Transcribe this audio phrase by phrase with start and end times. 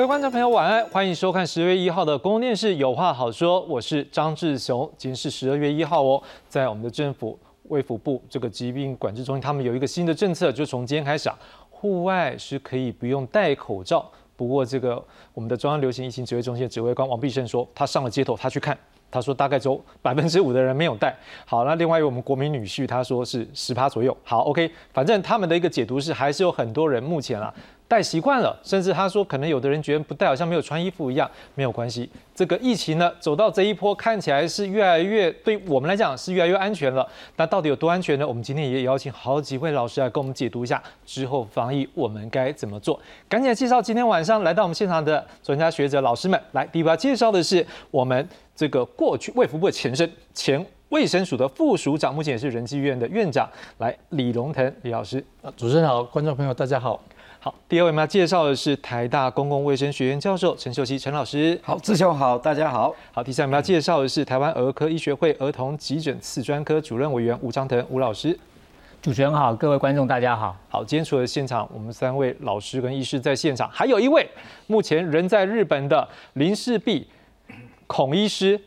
[0.00, 4.90] 各位观众朋友，晚安，欢迎收看十月一号的公共电视《有话好说》，我是张志雄。
[4.96, 11.38] 今天是十二月一号哦，在我们的政府卫福部这个疾病管制中心，他们有一个新的政策，就从今天开始啊，
[11.68, 14.10] 户外是可以不用戴口罩。
[14.36, 18.74] 不过这个我们的中央流行疫情指挥中心的指挥官王必胜说，他上了街头，他去看。
[19.12, 21.14] 他说大概只有百分之五的人没有戴。
[21.44, 24.16] 好，那另外一位我们国民女婿，他说是十趴左右。
[24.22, 27.52] 好，OK，反正他们的一个解读是，还是有很多人目前啊
[27.90, 32.08] 戴习惯了，甚至他说可能有的人觉得不戴好像没有穿衣服一样，没有关系。
[32.32, 37.04] 这个疫情呢走到这一波，看起来是越来越对我们来讲是越来越安全了。
[37.36, 38.24] 那到底有多安全呢？
[38.24, 43.00] 我们今天也邀请好几位老师来跟我们解读一下之后防疫我们该怎么做。
[43.28, 46.40] 赶紧来介绍今天晚上来到我们现场的专家学者老师们。
[46.52, 48.28] 来，第一位介绍的是我们。
[48.54, 55.24] 这个过去卫福部的前身，前卫生署的副署长，目前也是仁济医院的院长，来李龙腾李老师。
[55.56, 57.02] 主持人好，观众朋友大家好。
[57.42, 61.58] 好，第二位我们要介绍的是台大公共卫生学院教授陈秀熙陈老师。
[61.62, 62.94] 好，志雄好，大家好。
[63.12, 68.38] 好，第三我们要介绍的是台湾儿科医学会儿童急诊次专科主任委员吴章腾吴老师。
[69.00, 70.54] 主持人好，各位观众大家好。
[70.68, 74.28] 好，今天除了现场我们三位老师跟医师在现场，还有一位
[74.66, 77.08] 目前人在日本的林世璧。
[77.86, 78.60] 孔医师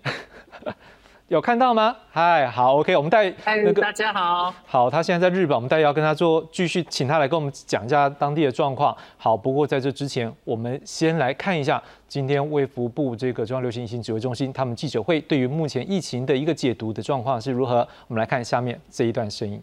[1.33, 1.95] 有看到吗？
[2.11, 8.95] 嗨，好，OK，我们带那个大家好，好，他现在在日本，我们待会要跟他做继续，请他来跟我们讲一下当地的状况。
[9.17, 17.77] 好，不过在这之前，我们先来看一下今天卫福部这个中央流行疫情指挥中心他们记者会对于目前疫情的一个解读的状况是如何。
[18.07, 19.59] 我们来看下面这一段声音。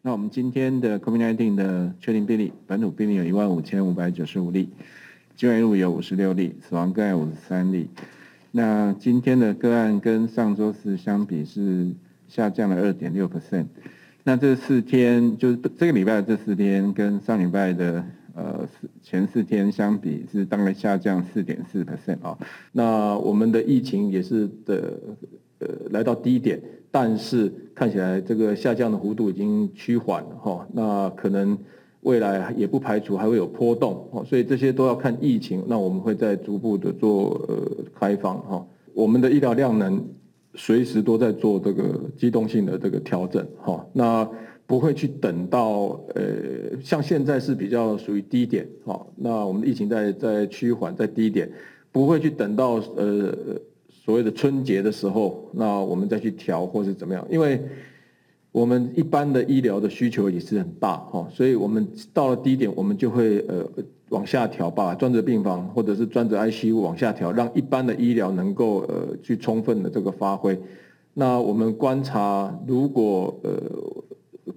[0.00, 4.68] 那我们今天的 COVID-19 的确定病例，本土病例有一万五千五百九十五例。
[5.36, 7.88] 境外入有五十六例，死亡个案五十三例。
[8.54, 11.88] 那今天的个案跟上周四相比是
[12.28, 13.64] 下降了二点六 percent。
[14.24, 18.04] 那这四天就是这个礼拜的这四天跟上礼拜的
[18.34, 22.38] 呃四前四天相比是大概下降四点四 percent 啊。
[22.72, 25.00] 那我们的疫情也是的
[25.58, 30.68] 呃来到低点，但是看起来这个下降的幅度已经趋缓了哈。
[30.72, 31.58] 那可能。
[32.02, 35.62] 未来也不排除还会有波动，哦，所以这些都要看疫情。
[35.68, 40.04] 那我们会在逐步的做呃开放，哈，我们的医疗量能
[40.54, 44.28] 随时都在做这个机动性的这个调整，哈，那
[44.66, 51.48] 不会去等到呃像现在是比较属于低点，哈，那我们的疫情在在趋缓在低点，
[51.92, 53.32] 不会去等到呃
[53.88, 57.62] 所谓的春节的时候，那我们再去调或是怎么样，因为。
[58.52, 63.66] 我们一般的医疗的需求也是很大哈，所以我们到了低点，我们就会呃
[64.10, 70.60] 往下调，把专责病房或者是专责 ICU 往下调，让一般的医疗能够呃去充分的这个发挥。
[71.14, 73.52] 那我们观察，如果呃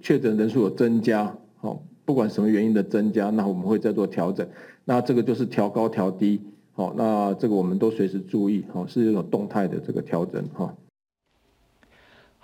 [0.02, 4.46] 确诊人数有增加，好，不管什么原因的增加，那我们会再做调整。
[4.84, 6.38] 那这个就是调高调低，
[6.72, 10.74] 好，那这个我们都随时注意，好，是一种动态的这个调整哈。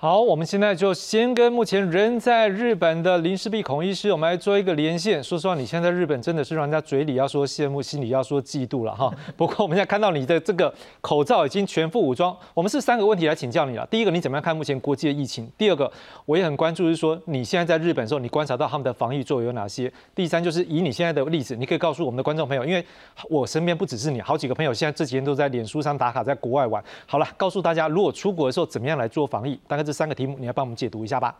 [0.02, 5.22] 好，我们现在就先跟目前人在日本的林世璧孔医师，我们来做一个连线。
[5.22, 9.14] 说实话，你现在在日本真的是让人家嘴里要说羡慕，心里要说嫉妒了哈。
[9.38, 13.86] 不过我们现在看到你的这个口罩已经全副武装，我们是三个问题来请教你了。
[13.86, 15.48] 第一个，你怎么样看目前国际的疫情？
[15.56, 15.88] 第二个，
[16.26, 19.92] 我也很关注，是说你现在在日本的时候，你观察到他们的防疫作为有哪些？
[20.16, 22.84] 第三，就是以你现在的例子，你可以告诉我们的观众朋友，因为
[23.30, 26.82] 我身边不只是你，好几个朋友现在这几天都在脸书上打卡，在国外玩。
[27.06, 29.56] 好了，告诉大家，如果出国的时候怎么样来做防疫？
[29.68, 30.76] 大概这三个题目，你要帮我们。
[30.76, 31.38] 解读一下吧。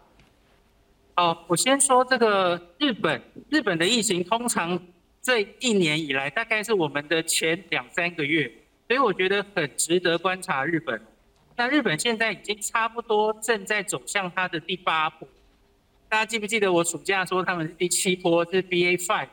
[1.14, 3.20] 好，我先说这个日本，
[3.50, 4.78] 日本的疫情通常
[5.20, 8.50] 这一年以来大概是我们的前两三个月，
[8.86, 11.00] 所以我觉得很值得观察日本。
[11.56, 15.28] 那日本现在已经差不多正在走向它的第八波。
[16.08, 19.28] 大家记不记得我暑假说他们是第七波是 BA five？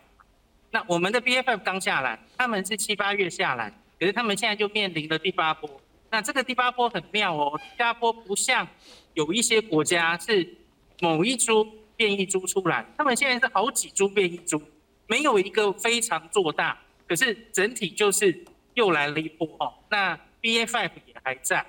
[0.71, 5.69] 那我们的 BA five 刚下来，他们是七八月下来，可是他们现在就面临了第八波。
[6.11, 8.67] 那这个第八波很妙哦，第八波不像。
[9.13, 10.55] 有一些国家是
[11.01, 14.61] 某一株变异株出来，他们现在是好几株变异株，
[15.07, 16.77] 没有一个非常做大，
[17.07, 19.73] 可是整体就是又来了一波哦。
[19.89, 21.65] 那 B A five 也还在。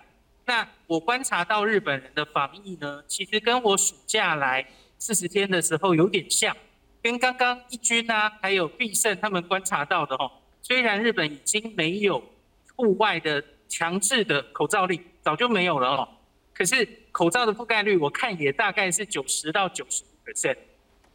[0.47, 4.67] 那我观察到日本人的防疫呢，其实跟我暑假来
[4.99, 6.57] 四十天的时候有点像，
[7.03, 10.31] 跟刚刚一军啊，还有必胜他们观察到的哦。
[10.63, 12.23] 虽然日本已经没有
[12.77, 16.09] 户外的强制的口罩令，早就没有了哦。
[16.53, 20.57] 可是口罩的覆盖率，我看也大概是九十到九十五 percent。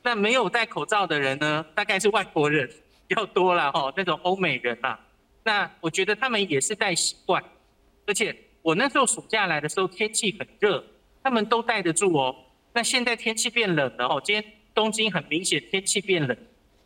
[0.03, 2.69] 那没有戴口罩的人呢，大概是外国人
[3.07, 4.99] 比较多了哈，那种欧美人啊。
[5.43, 7.43] 那我觉得他们也是戴习惯，
[8.05, 10.83] 而且我那时候暑假来的时候天气很热，
[11.23, 12.35] 他们都戴得住哦。
[12.73, 14.43] 那现在天气变冷了哦，今天
[14.73, 16.37] 东京很明显天气变冷，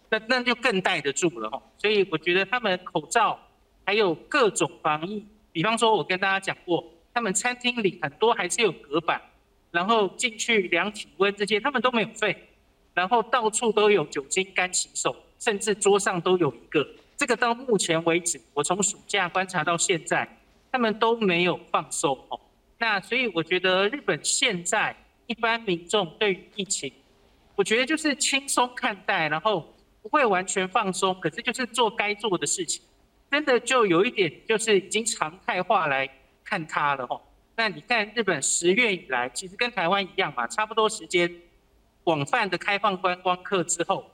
[0.10, 1.62] 那那就更戴得住了哈。
[1.78, 3.40] 所以我觉得他们口罩
[3.86, 9.22] 还有各种防疫，比方说我跟大家讲过，他们餐厅里很多还是有隔板，
[9.72, 12.50] 然后进去量体温这些他们都没有废，
[12.94, 16.88] 然后到处都有酒精干洗手，甚至桌上都有一个。
[17.18, 20.38] 这个到目前为止，我从暑假观察到现在，
[20.72, 22.40] 他们都没有放松哦。
[22.78, 24.96] 那所以我觉得日本现在
[25.28, 26.92] 一般民众对于疫情，
[27.56, 32.82] 我觉得就是轻松看待，然后不会完全放松，可是就是做该做的事情，
[33.30, 36.10] 真的就有一点就是已经常态化来
[36.50, 37.22] 看它了哦。
[37.56, 41.30] 那你看日本十月以来，其实跟台湾一样嘛，差不多时间
[42.04, 44.10] 广泛的开放观光客之后，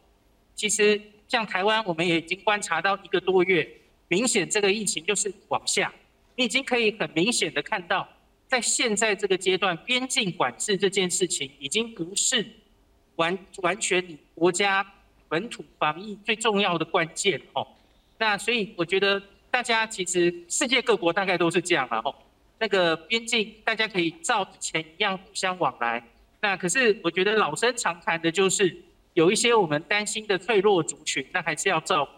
[0.54, 1.02] 其实。
[1.28, 3.68] 像台湾，我们也已经观察到一个多月，
[4.10, 5.92] 明显这个疫情就是往下。
[6.36, 8.08] 你已经可以很明显的看到，
[8.48, 12.46] 在现在这个阶段，边境管制这件事情已经不是
[13.16, 14.86] 完完全你国家
[15.28, 17.68] 本土防疫最重要的关键哦。
[18.20, 22.14] 那所以我觉得大家其实世界各国大概都是这样了哦。
[22.60, 26.04] 那个边境大家可以照以前一样互相往来。
[26.42, 28.84] 那可是我觉得老生常谈的就是。
[29.16, 32.12] 有一些我们担心的脆弱族群，那还是要照顾。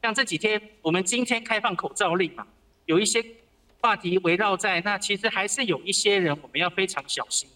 [0.00, 2.46] 像这几天，我们今天开放口罩令嘛，
[2.86, 3.22] 有一些
[3.78, 7.46] 话题围绕在那，其实还是有一些人我们要非常小心。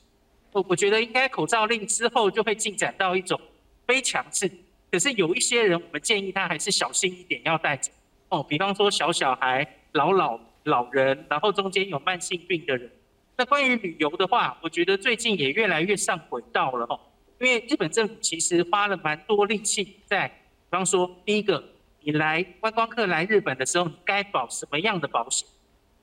[0.52, 3.40] 我我觉得应该口罩令之后就会进展到一种
[3.86, 4.50] 非强制，
[4.92, 7.90] 可是有一些人我们建议他还是小心一点要带着。
[8.28, 12.90] 哦，比方说小小孩、老老老人，然后中间有慢性病的人。
[13.37, 17.00] 那关于旅游的话，我觉得最近也越来越上轨道了哦。
[17.40, 20.34] 因为日本政府其实花了蛮多力气在，比
[20.70, 21.62] 方说，第一个，
[22.00, 25.49] 你来观光客来日本的时候，你该保什么样的保险？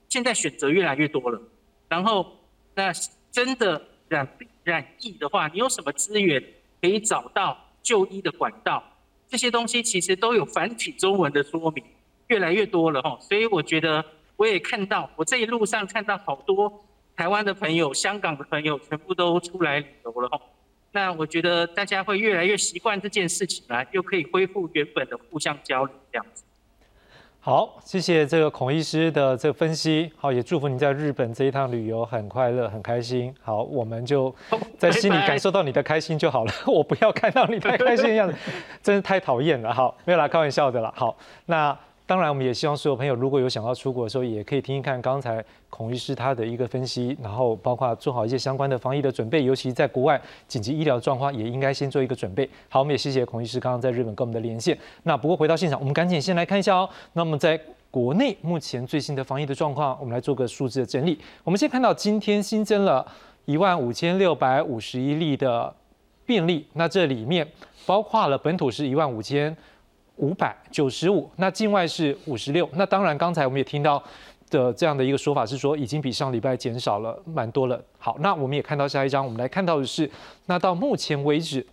[0.09, 1.41] 现在选择越来越多了。
[1.87, 2.37] 然后，
[2.75, 2.91] 那
[3.31, 4.27] 真的染
[4.63, 6.43] 染疫的话，你有什么资源
[6.81, 8.83] 可以找到就医的管道？
[9.29, 11.81] 这些东西其实都有繁体中文的说明，
[12.27, 13.17] 越来越多了哈。
[13.21, 14.03] 所以我觉得，
[14.41, 16.83] 我也看到，我这一路上看到好多
[17.15, 20.41] 台湾的朋友、香港的朋友，全部都出来旅游了哈。
[20.91, 26.43] 那我觉得大家会越来越习惯这件事情来，又可以恢复原本的互相交流这样子。
[27.39, 30.11] 好，谢谢这个孔医师的这个分析。
[30.17, 33.31] 好，也祝福你在日本这一趟旅游很快乐、很开心。
[33.43, 34.33] 好，我们就
[34.79, 36.51] 在心里感受到你的开心就好了。
[36.65, 38.35] 我不要看到你太开心的样子，
[38.81, 39.71] 真是太讨厌了。
[39.71, 40.91] 好，没有啦，开玩笑的啦。
[40.95, 41.15] 好，
[41.45, 41.77] 那。
[42.11, 52.49] 当然，我们也希望所有朋友如果有想要出国的时候，也可以听一看刚才孔医师他的一个分析，然后包括做好一些相关的防疫的准备，尤其在国外紧急医疗状况，也应该先做一个准备。
[52.67, 54.77] 好，我们也谢谢孔医师刚刚在日本跟我们的连线。
[55.03, 56.89] 那不过回到现场，我们赶紧先来看一下哦。
[57.13, 57.57] 那么在
[57.89, 61.17] 国内目前最新的防疫的状况，我们来做个数字的整理。
[61.45, 63.09] 我们先看到今天新增了
[63.45, 65.73] 一万五千六百五十一例的
[66.25, 67.47] 病例，那这里面
[67.85, 69.55] 包括了本土是一万五千。
[70.21, 72.69] 五百九十五，那境外是五十六。
[72.73, 74.01] 那当然，刚才我们也听到
[74.51, 77.81] 的这样的一个说法是说，已经比上礼拜减少了蛮多了。
[77.97, 80.09] 好，那我们也看到下一张，我们来看到的是，
[80.45, 81.65] 那到目前为止，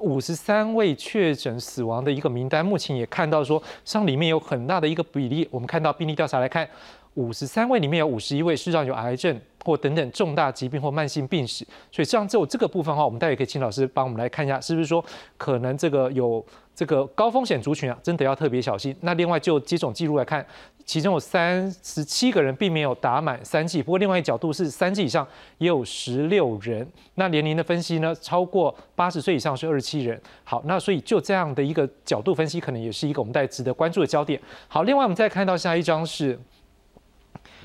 [0.00, 5.48] 五十三位确诊死亡的一个名单，目前也看到说，像里面有很大的一个比例。
[5.50, 6.68] 我们看到病例调查来看，
[7.14, 11.66] 五十三位里面有五十一位事实上有癌症或等等重大疾病或慢性病史。
[11.90, 15.04] 所以像这这个部分的话，我们待会可以请老师帮我们来看一下，是不是说
[15.36, 16.44] 可能这个有。
[16.74, 18.96] 这个高风险族群啊，真的要特别小心。
[19.02, 20.44] 那另外就接种记录来看，
[20.86, 25.24] 其中有三十七个人并没有打满三剂，不过另外一角度是三剂以上
[25.58, 26.84] 也有十六人。
[27.16, 30.18] 那年龄的分析呢，超过八十岁以上是二十七人。
[30.44, 34.40] 好，那所以就这样的一个角度分析，可能也是一个我们带值得关注的焦点。
[34.66, 36.40] 好，另外我们再看到下一张是，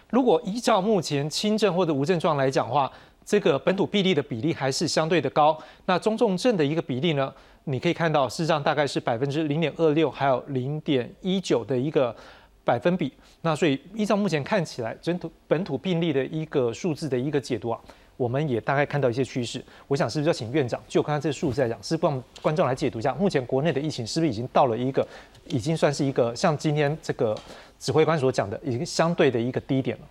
[0.09, 2.91] 如果依照目前轻症或者无症状来讲的话，
[3.25, 5.57] 这个本土病例的比例还是相对的高。
[5.85, 7.33] 那中重症的一个比例呢？
[7.65, 12.15] 你可以看到，事实上大概是百分之零点二六，还有零点一九的一个
[12.63, 13.11] 百分比。
[13.41, 17.79] 那所以依照目前看起来，本土本土病例的一个数字的一个解读啊，
[18.17, 19.63] 我们也大概看到一些趋势。
[19.87, 25.07] 我想是不是要请院长就刚刚这个数字来讲，是帮观众来解读一下，目前国内的疫情是不是已经到了一个，
[25.45, 27.37] 已经算是一个像今天这个
[27.79, 30.03] 指挥官所讲的，已经相对的一个低点了。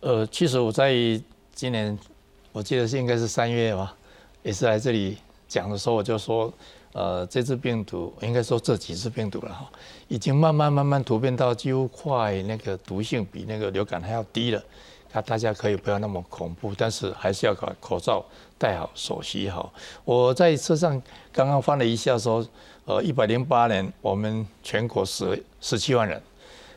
[0.00, 0.92] 呃，其实我在
[1.52, 1.98] 今年，
[2.52, 3.96] 我记得是应该是三月吧，
[4.42, 5.16] 也是来这里。
[5.48, 6.52] 讲的时候我就说，
[6.92, 9.70] 呃，这次病毒应该说这几次病毒了哈，
[10.08, 14.60] 已经慢慢慢慢突变到几乎快那个毒性比那个流感还要低了，
[15.12, 18.24] 那大家可以不要那么恐怖，但是还是要把口罩
[18.58, 19.72] 戴好，手洗好。
[20.04, 21.00] 我在车上
[21.32, 22.46] 刚刚翻了一下说，
[22.84, 26.20] 呃，一百零八年我们全国死了十七万人，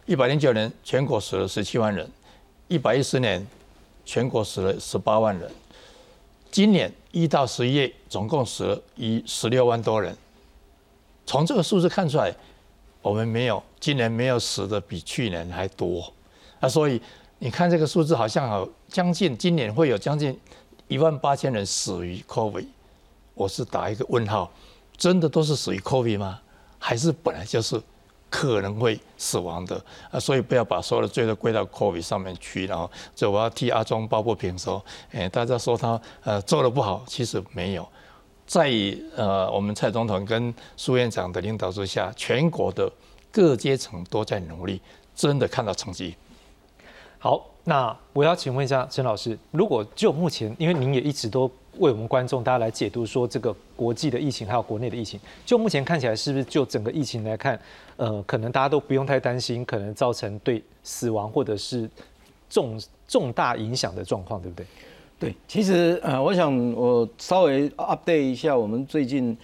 [0.06, 2.10] 一百零九年全国死了十七万人，
[2.68, 3.46] 一百一十年
[4.06, 5.52] 全国死了十八万人。
[6.52, 10.16] 今年一到十一月，总共死了一十六万多人，
[11.26, 12.34] 从这个数字看出来，
[13.02, 16.12] 我们没有今年没有死的比去年还多
[16.60, 17.00] 啊，所以
[17.42, 20.38] 你看这个数字好像有将近今年会有将近
[20.90, 22.68] 一万八千人死于 COVID，
[23.34, 24.52] 我是打一个问号，
[24.98, 26.42] 真的都是死于 COVID 吗？
[26.78, 27.82] 还是本来就是
[28.30, 29.82] 可能会死亡的
[30.12, 30.20] 啊？
[30.20, 37.88] 所以不要把所有的罪都归到 COVID 上面去，然后就我要替阿庄抱不平说，哎，大家说他呃做的不好，其实没有。
[38.46, 38.70] 在
[39.16, 42.92] 呃，我们蔡总统跟苏院长的领导之下，全国的
[43.32, 44.82] 各阶层都在努力，
[45.16, 46.18] 真的看到成绩。
[47.22, 57.60] 好，那我要请问一下陈老师，如果就目前，因为您也一直都为我们观众大家来解读说这个国际的疫情还有国内的疫情，就目前看起来是不是就整个疫情来看，
[57.98, 61.90] 呃，可能大家都不用太担心，可能造成对死亡或者是
[62.50, 64.66] 重重大影响的状况，对不对？
[65.20, 69.38] 对，其实呃，我想我稍微 update 一下我们最近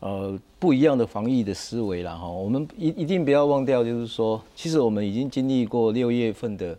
[0.00, 2.28] 呃不一样的防疫的思维了哈。
[2.28, 6.76] 我们一一定不要忘掉，就是说，其实我们已经经历过六月份的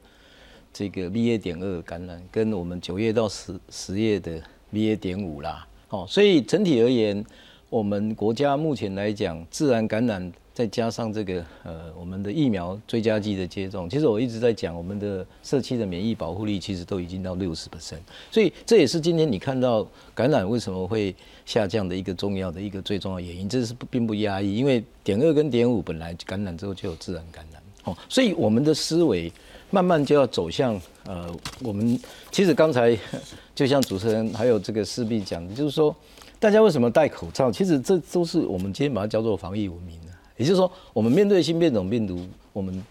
[0.74, 1.38] 这个 BA.
[1.38, 4.42] 点二感染，跟我们九月到十十月的
[4.74, 4.98] BA.
[4.98, 5.68] 点五啦。
[5.90, 7.24] 哦，所以整体而言，
[7.70, 10.34] 我们国家目前来讲，自然感染。
[10.56, 17.98] 再加上这个呃，我们的疫苗追加剂的接种，其实我一直在讲，我们的社区的免疫保护力其实都已经到六十 percent，
[18.30, 29.34] 所以这也是今天你看到感染为什么会下降的一个重要的一个最重要原因，这是并不压抑，因为点二跟点五本来感染之后就有自然感染哦，所以我们的思维
[29.74, 31.28] 慢慢就要走向呃，
[31.64, 32.00] 我们
[32.30, 32.96] 其实刚才
[33.56, 35.96] 就像主持人还有这个势必讲的，就是说
[36.40, 40.08] 大家为什么戴口罩，其实这都是我们今天把它叫做防疫文明的。
[40.38, 42.84] 也就是说，我们面对新变种病毒，我们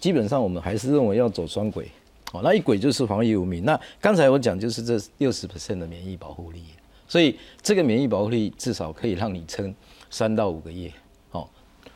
[0.00, 1.90] 基本上我们还是认为要走双轨，
[2.32, 3.62] 哦，那一轨就是防疫无名。
[3.62, 6.62] 那刚才我讲就是这六十 percent 的免疫保护力，
[7.06, 9.74] 所以这个免疫保护力至少可以让你撑
[10.08, 10.90] 三到五个月，
[11.32, 11.46] 哦，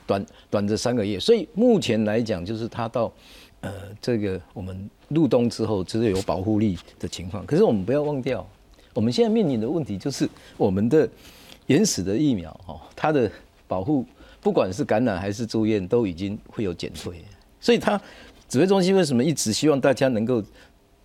[0.07, 1.19] 短短的三个月。
[1.19, 3.11] 所以目前来讲，就是它到
[3.63, 7.45] 呃这个我们入冬之后，只是有保护力的情况。
[7.47, 8.47] 可是我们不要忘掉，
[8.93, 11.09] 我们现在面临的问题就是我们的
[11.67, 13.29] 原始的疫苗，哦，它的
[13.67, 14.05] 保护。
[14.41, 17.25] 不管是感染还是住院，都已经会有减退，
[17.61, 17.97] 所以它
[18.49, 20.43] 指挥中心为什么一直希望大家能够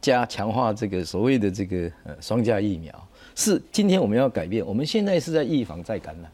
[0.01, 3.07] 加强化这个所谓的这个呃双价疫苗？
[3.35, 6.31] 是今天我们要改变，我们现在是在预防再感染，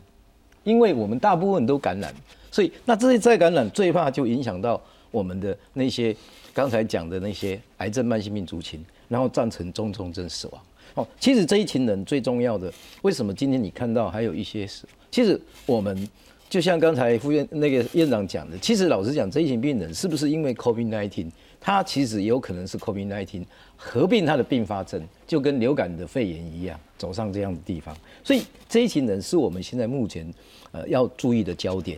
[0.63, 2.13] 因为我们大部分都感染，
[2.49, 4.81] 所以那这些再感染最怕就影响到
[5.13, 6.13] 我们的那些
[6.53, 10.61] 刚才讲的那些癌症慢性病族群，然后造成中重症死亡。
[10.95, 16.09] 哦，其实这一群人最重要的，为什么今天你看到还有一些是，其实我们。
[16.49, 21.27] 就像刚才副院那个院长讲的，其实老实讲，这一群病人是不是因为 COVID-19，
[21.59, 23.43] 他其实有可能是 COVID-19
[23.75, 27.97] 合并他的并发症，就跟流感的肺炎一样，走上这样的地方。
[28.23, 30.31] 所以这一群人是我们现在目前
[30.71, 31.97] 呃要注意的焦点，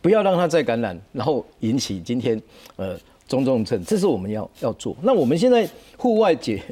[0.00, 2.40] 不要让它再感染，然后引起今天
[2.76, 4.96] 呃中重症，这是我们要要做。
[5.02, 6.62] 那我们现在户外解。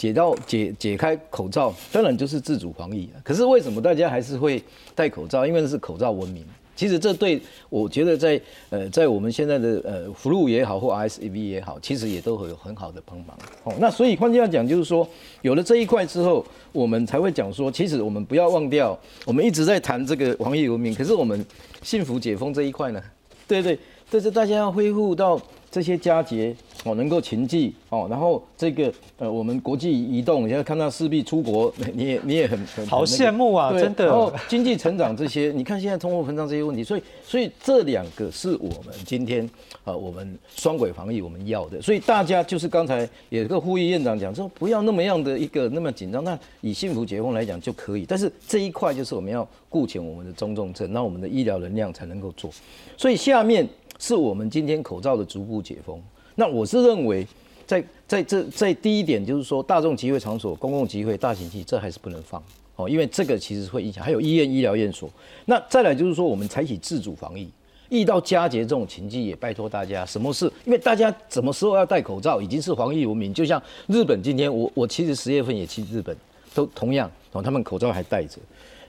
[0.00, 5.46] 解到解解开口罩，当然就是自主防疫了可是为什么大家还是会戴口罩？
[5.46, 6.42] 因为是口罩文明。
[6.80, 13.38] 其实这对我觉得在呃在我们现在的呃 flu 也好或 RSV 也好，其实也都会有很好的帮忙。
[13.64, 15.06] 哦，那所以换句话讲，就是说
[15.42, 21.44] 有了这一块之后，我们才会讲说，其实我们不要忘掉，我们一直在谈这个防疫文明，可是我们
[21.82, 23.02] 幸福解封这一块呢？
[23.46, 23.78] 对对，
[24.10, 25.38] 但是大家要恢复到。
[25.72, 26.52] 这些佳节
[26.84, 34.06] 哦，能够勤济哦，然后这个呃，我们国际移动，现在看到势必出国， 你也你也很很好羡慕啊，真的。
[34.06, 39.48] 然后经济成长这些， 你看现在通货膨胀这些问题，所以所以这两个是我们今天
[39.84, 52.50] 啊，我们双轨防疫我们要的，所以大家就是刚才有个呼吁院长讲说，不要那么样的一个那么紧张，那以幸福结婚来讲就可以，但是这一块就是我们要顾全我们的中重症，那我们的医疗能量才能够做，
[52.96, 53.68] 所以下面。
[54.02, 56.02] 是我们今天口罩的逐步解封。
[56.40, 57.26] 那我是认为，
[57.66, 62.42] 在在这在第一点就是说，大众集会场所、公共集会、大型器，这还是不能放
[62.76, 64.02] 哦，因为这个其实会影响。
[64.02, 65.10] 还有医院、医疗院所。
[65.44, 67.46] 那再来就是说，我们采取自主防疫，
[67.90, 70.50] 遇到佳节这种情境，也拜托大家，什么事？
[70.64, 73.34] 因为大家什么时候要戴口罩，已经是防疫文明。
[73.34, 76.16] 就像日本今天，我我其实十月份也去日本，
[76.54, 78.38] 都同样哦，他们口罩还戴着。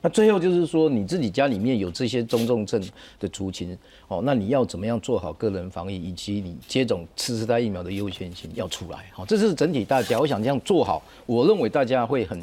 [0.04, 2.82] 那最后就是说，你自己家里面有这些中重症
[3.20, 3.78] 的族群
[4.08, 12.42] 哦，那你要怎么样做好个人防疫，以及你接种次世代疫苗的优先性要出来，好，这是整体大家，我想这样做好，我认为大家会很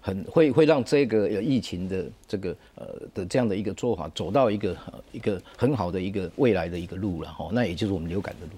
[0.00, 4.76] 很会会让这个疫情的这个呃的这样的一个做法走到一个
[5.10, 8.52] 一个很好的一个未来的一个路了哈，那也就是我们流感的路。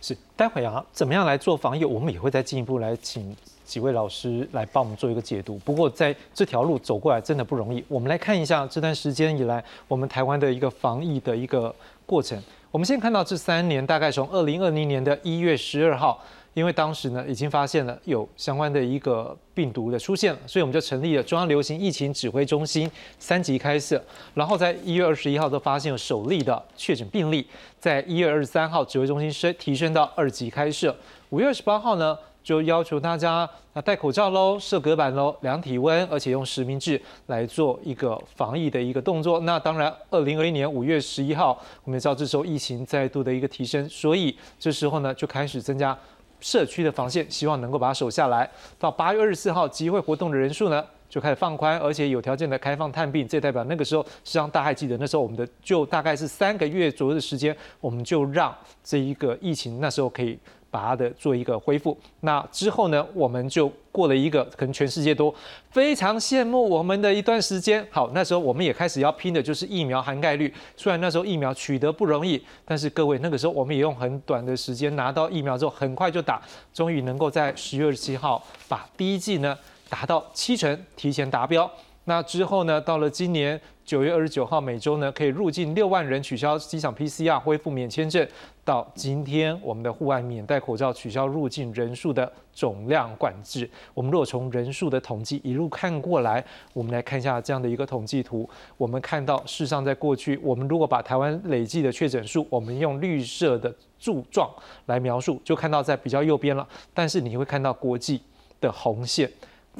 [0.00, 3.36] 是，待会啊，怎么样来做防疫，我们也会再进一步来请。
[3.70, 5.56] 几位老师来帮我们做一个解读。
[5.58, 7.84] 不过在这条路走过来真的不容易。
[7.86, 11.72] 我们来看一下这段时间以来我们台湾的一个防疫的一个
[12.04, 12.36] 过程。
[12.72, 16.20] 我们先看到这三年，大概从二零二零年的一月十二号。
[16.52, 24.02] 因为当时呢，已经发现了有相关的一个病毒的出现了，所以我们就成立了中央流行疫情指挥中心，三级开设。
[24.34, 27.46] 然后在一月二十一号都发现有首例的确诊病例，
[27.78, 30.94] 在一月二十三号指挥中心升提升到二级开设。
[31.28, 39.40] 五月二十八号呢，就要求大家啊戴口罩喽，设隔板喽，量体温，而且用实名制来做一个防疫的一个动作。
[39.40, 45.96] 那当然，二零二一年五月十一号，我们也知道这时候疫情再度的一个提升，所以这时候呢就开始增加。
[46.42, 48.50] 社区的防线，希望能够把它守下来。
[48.78, 53.28] 到八月二十四号，集会活动的人数呢就开始放宽，而且有条件的开放探病。
[53.28, 60.38] 这代表那个时候，实际上大家还记得，那时候我们的就大概是三个月左右的时间，我们就让这一个疫情那时候可以。
[60.70, 65.34] 把它的做一个恢复，那之后呢，我们就过了一个可能全世界都
[65.70, 67.84] 非常羡慕我们的一段时间。
[67.90, 70.52] 好，那时候我们也开始要拼的就是疫苗涵盖率。
[70.76, 76.40] 虽然那时候疫苗取得不容易，但是各位那个时候我们也用很短的时间拿到疫苗之后，很快就打，
[76.72, 79.58] 终于能够在十月二十七号把第一剂呢
[79.88, 81.68] 达到七成提前达标。
[82.04, 83.60] 那之后呢，到了今年。
[83.82, 88.24] 九月二十九号，每周呢可以入境六万人，取消机场 PCR，恢复免签证。
[88.64, 93.68] 到今天，我们的户外免戴口罩，取消入境人数的总量管制。
[93.92, 98.48] 我们如果从人数的统计一路看过来，我们来看一下这样的一个统计图。
[98.76, 104.48] 我们看到，事实上在过去，我们如果把台湾累计的确诊数，我们用绿色的柱状
[104.86, 106.64] 来描述，就看到在比较右边了。
[106.94, 108.22] 但是你会看到国际
[108.60, 109.28] 的红线，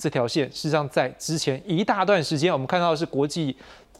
[0.00, 3.54] 这条线事实上在之前一大段时间，我们看到的是国际。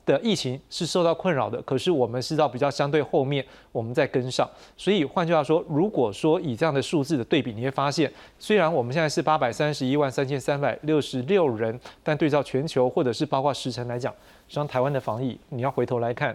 [0.06, 4.48] 的疫情是受到困扰的，可是我们是到比较相对后面，我们在跟上。
[4.76, 14.10] 所以换句话说，如果说以这样的数字的对比，你会发现，虽然我们现在是八百三十一万三千三百六十六人，但对照全球或者是包括时辰来讲，
[14.48, 16.34] 实际上台湾的防疫，你要回头来看，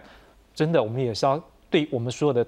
[0.54, 2.46] 真的我们也是要对我们所有的。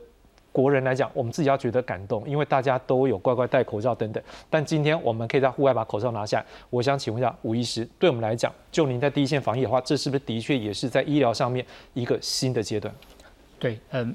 [0.51, 4.23] 国人来讲，我们自己要觉得感动，因为大家都有乖乖戴口罩等等。
[4.51, 6.45] 但今天我们可以在户外把口罩拿下。
[6.71, 12.93] 我想请问一下吴医师，对我们来讲，就您在第一线防疫的话，这是不是的确也是在医疗上面一个新的阶段？
[13.59, 14.15] 对，嗯，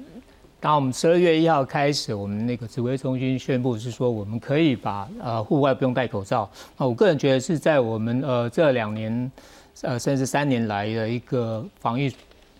[0.60, 6.50] 当我们十二月一号开始，我们那个指挥中心宣布是说，我们可以把呃户外不用戴口罩。
[6.76, 9.30] 那我个人觉得是在我们呃这两年
[9.82, 12.12] 呃甚至三年来的一个防疫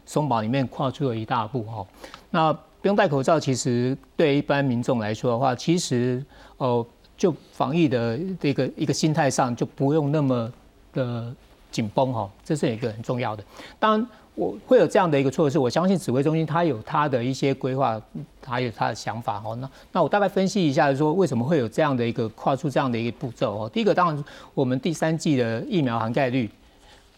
[0.06, 1.86] 松绑里面跨出了一大步哈。
[2.30, 6.22] 那不用戴口罩，其实对一般民众来说的话，其实
[6.58, 10.52] 哦，就防疫的这个一个心态上，就不用那么
[10.92, 11.34] 的
[11.70, 12.30] 紧绷哈。
[12.44, 13.42] 这是一个很重要的。
[13.78, 17.98] 当然，我会有这样的一个措施，我相信指挥中心他有他的一些规划，
[18.42, 19.54] 他有他的想法哈。
[19.54, 23.70] 那那我大概分析一下，说为什么会有这样的一个跨出这样的一个步骤哦。
[23.72, 26.50] 第一个，当然我们第三季的疫苗涵盖率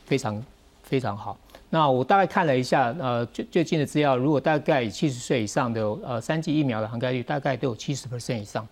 [0.04, 0.40] 非常
[0.84, 1.36] 非常好。
[1.76, 8.66] 那我大概看了一下，呃，最最近的资料，如果大概七十岁以上的，呃，三剂疫苗的涵盖率大概都有七十 percent 以上。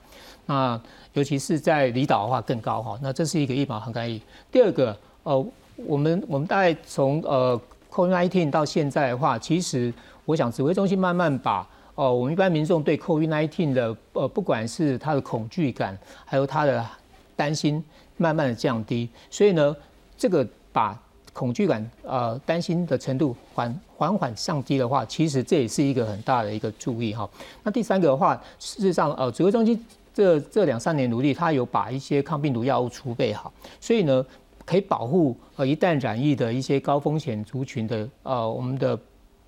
[0.47, 0.81] 那
[1.13, 2.99] 尤其是在离岛的话更高哈。
[3.03, 4.19] 那这是一个疫苗涵盖率。
[4.51, 9.93] 第二个，呃，我们我们大概从呃 COVID-19 到现在的话，其实
[10.25, 16.83] 我想指挥中心慢慢把，哦，我们一般民众对 COVID-19 的，呃，不管是他的恐惧感，还有他的
[17.37, 17.85] 担心，
[18.17, 19.11] 慢慢的降低。
[19.29, 19.77] 所以呢，
[20.17, 20.99] 这个把
[21.35, 27.29] 恐惧感，呃，担心的程度缓缓缓降低的话，其实这也是一个很大的一个注意哈。
[27.65, 34.25] 那第三个的话，事实上，呃，指挥中心这这两三年努力，它有把一些抗病毒药物储备好，所以呢，
[34.65, 38.97] 可以保护呃一旦染疫的一些高风险族群的呃我们的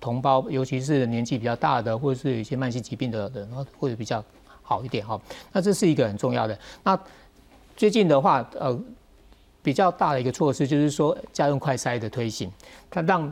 [0.01, 3.47] 同胞，尤其是年纪比较大的或者是有一些慢性疾病的人，
[3.79, 4.21] 会比较
[4.61, 5.17] 好一点哈。
[5.53, 6.59] 那这是一个很重要的。
[6.83, 6.99] 那
[7.77, 8.77] 最近的话，呃。
[9.67, 12.49] 比较大的一个措施就是说，家用快筛的推行，
[12.89, 13.29] 它让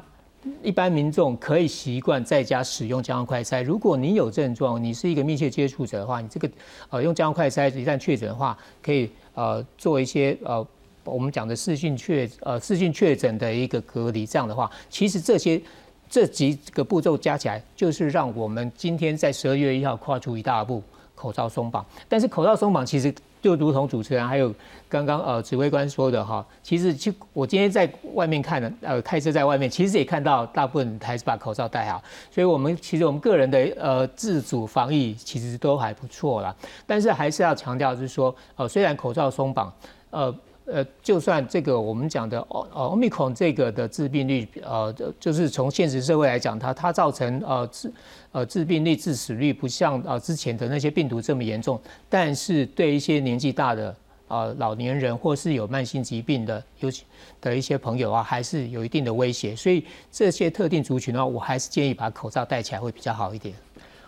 [0.61, 3.63] 一般民众可以习惯在家使用家用快筛。
[3.63, 6.49] 如果你有症状，你是一个密切接触者的话，你这个
[6.89, 10.67] 呃用家用快筛一旦确诊的话，可以呃做一些呃
[11.05, 14.25] 我们讲的视讯确呃视讯确诊的一个隔离。
[14.25, 15.61] 这样的话，其实这些
[16.09, 20.83] 这几个步骤加起来，就是让我们今天在十二月一号跨出一大步，
[21.15, 21.85] 口罩松绑。
[22.09, 23.15] 但是口罩松绑其实。
[23.45, 24.51] 就如同主持人还有
[24.89, 36.55] 刚刚呃指挥官说的哈，其实就我今天在外面看的呃开车在外面，其实也看到大部分还是把口罩戴好，所以我们其实我们个人的呃自主防疫其实都还不错啦，
[36.87, 39.71] 但是还是要强调就是说呃虽然口罩松绑
[40.09, 40.33] 呃。
[40.65, 47.93] 呃，就算这个我们讲的哦哦奥密克戎这个的致病率，呃，就是从现实社会来讲，它它造成呃致
[48.31, 53.95] 呃致病率、致死率不像呃之前的那些病毒这么严重，但是对一些年纪大的
[54.27, 57.03] 呃老年人或是有慢性疾病的，尤其
[57.39, 59.55] 的一些朋友啊，还是有一定的威胁。
[59.55, 63.53] 所以这些特定族群的话，我还是建议把口罩戴起来会比较好一点。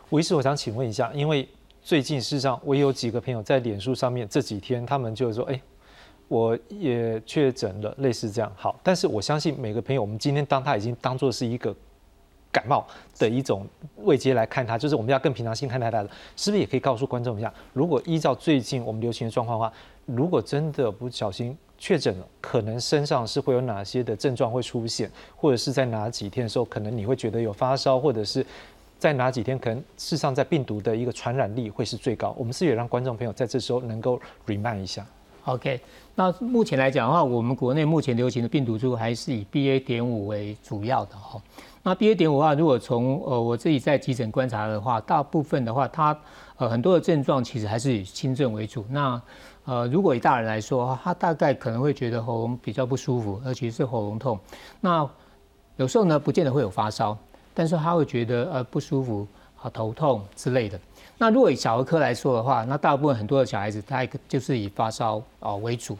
[0.09, 1.47] 吴医师，我想请问一下，因为
[1.83, 5.61] 最近事实上我也有几个朋友在脸书上面这几天，他们就说，哎，
[6.27, 8.51] 我也确诊了，类似这样。
[8.55, 11.75] 好，但是我相信每个朋友，我们今天当他已经当做是一个。
[12.49, 12.87] 感冒
[13.19, 17.53] 的一种位阶来看它，就是我们要更平常心看待它的，是不是也可以告诉观众一下？
[17.71, 19.71] 如果依照最近我们流行的状况的话，
[20.05, 28.43] 如果真的不小心确诊了，可能身上是会有哪些的症状会出现，或者是在哪几天的时候，可能你会觉得有发烧，或者是
[28.97, 32.33] 在哪几天可能事实上在病毒的一个传染力会是最高？
[32.39, 35.05] 我们是也让观众朋友在这时候能够 remind 一下。
[35.47, 35.79] OK，
[36.13, 39.81] 那目前来讲的话，我们国内目前流行的病毒株还是以 BA.
[39.81, 41.41] 点五为主要的哈。
[41.83, 42.13] 那 BA.
[42.13, 46.19] 点五的话，如果从呃我自己在急诊观察的话，大部分的话，它
[46.57, 48.83] 呃很多的症状其实还是以轻症为主。
[48.89, 49.21] 那
[49.63, 54.37] 呃如果以大人来说，他大概可能会觉得喉咙比较不舒服，而且是喉咙痛。
[54.81, 55.09] 那
[55.77, 57.17] 有时候呢，不见得会有发烧，
[57.53, 59.25] 但是他会觉得呃不舒服
[59.61, 60.77] 啊头痛之类的。
[61.17, 65.97] 那如果以小儿科来说的话，那大部分很多的小孩子，他就是以发烧啊为主。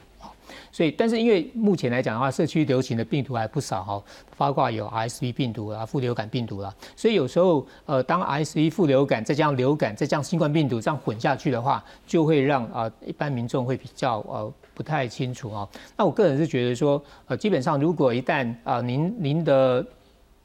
[0.72, 4.02] 所以，但是因为目前来讲的话，社区流行的病毒还不少哈，
[4.38, 15.68] 包括有 RSV 病毒啊、副流感病毒啦，所以有时候呃，当 RSV 副流感再加上流感再加上新冠病毒这样混下去的话，就会让啊一般民众会比较呃不太清楚啊。
[15.98, 19.86] 那我个人是觉得说，呃，基本上如果一旦啊您您的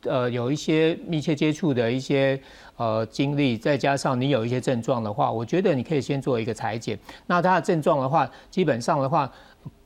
[0.04, 2.40] 呃有一些密切接触的一些
[2.76, 6.98] 呃经历，再加上你有一些症状的话，我觉得你可以先做一个裁剪。
[7.26, 9.30] 那他的症状的话，基本上的话。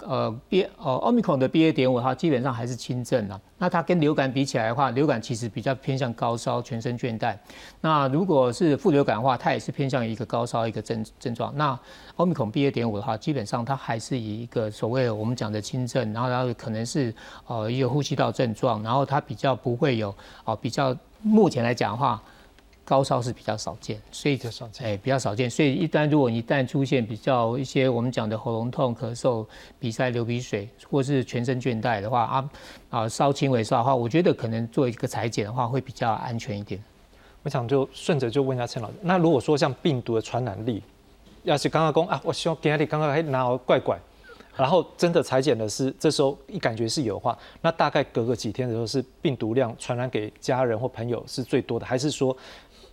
[0.05, 1.73] 呃，B 呃，omicron 的 BA.
[1.73, 3.41] 点五它基本上还是轻症啊。
[3.59, 7.37] 那它跟流感比起来的话，流感其实比较偏向高烧、全身倦怠。
[7.81, 11.53] 那如果是副流感的话，它也是偏向一个高烧一个症症状。
[11.57, 11.79] 那
[12.17, 12.71] omicron BA.
[12.71, 17.13] 点五的话，基本上它还是以一个所谓我们讲的轻症，然后它可能是
[17.47, 22.23] 呃一个呼吸道症状，然后它比较不会有哦比较目前来讲的话。
[22.87, 25.51] 高烧是比较少见，所以比较少见，哎，比较少见。
[25.51, 29.45] 所以一旦如果一旦出现比较一些我们讲的喉咙痛、咳嗽、
[29.81, 32.51] 鼻塞、流鼻水，或是全身倦怠的话，啊
[32.91, 36.81] 啊烧轻微烧的话，我觉得可能做一个裁剪的话会比较安全一点。
[37.43, 40.81] 我想就顺着就问一下陈老师，那如果说像病毒的传染力，
[41.43, 43.99] 要是刚刚讲啊，我希望给你刚刚还拿怪怪，
[44.57, 52.37] 然后真的裁剪的是这时候一感觉是有的话，那大概隔个几天的时候是病毒量传染给家人或朋友是最多的，还是说？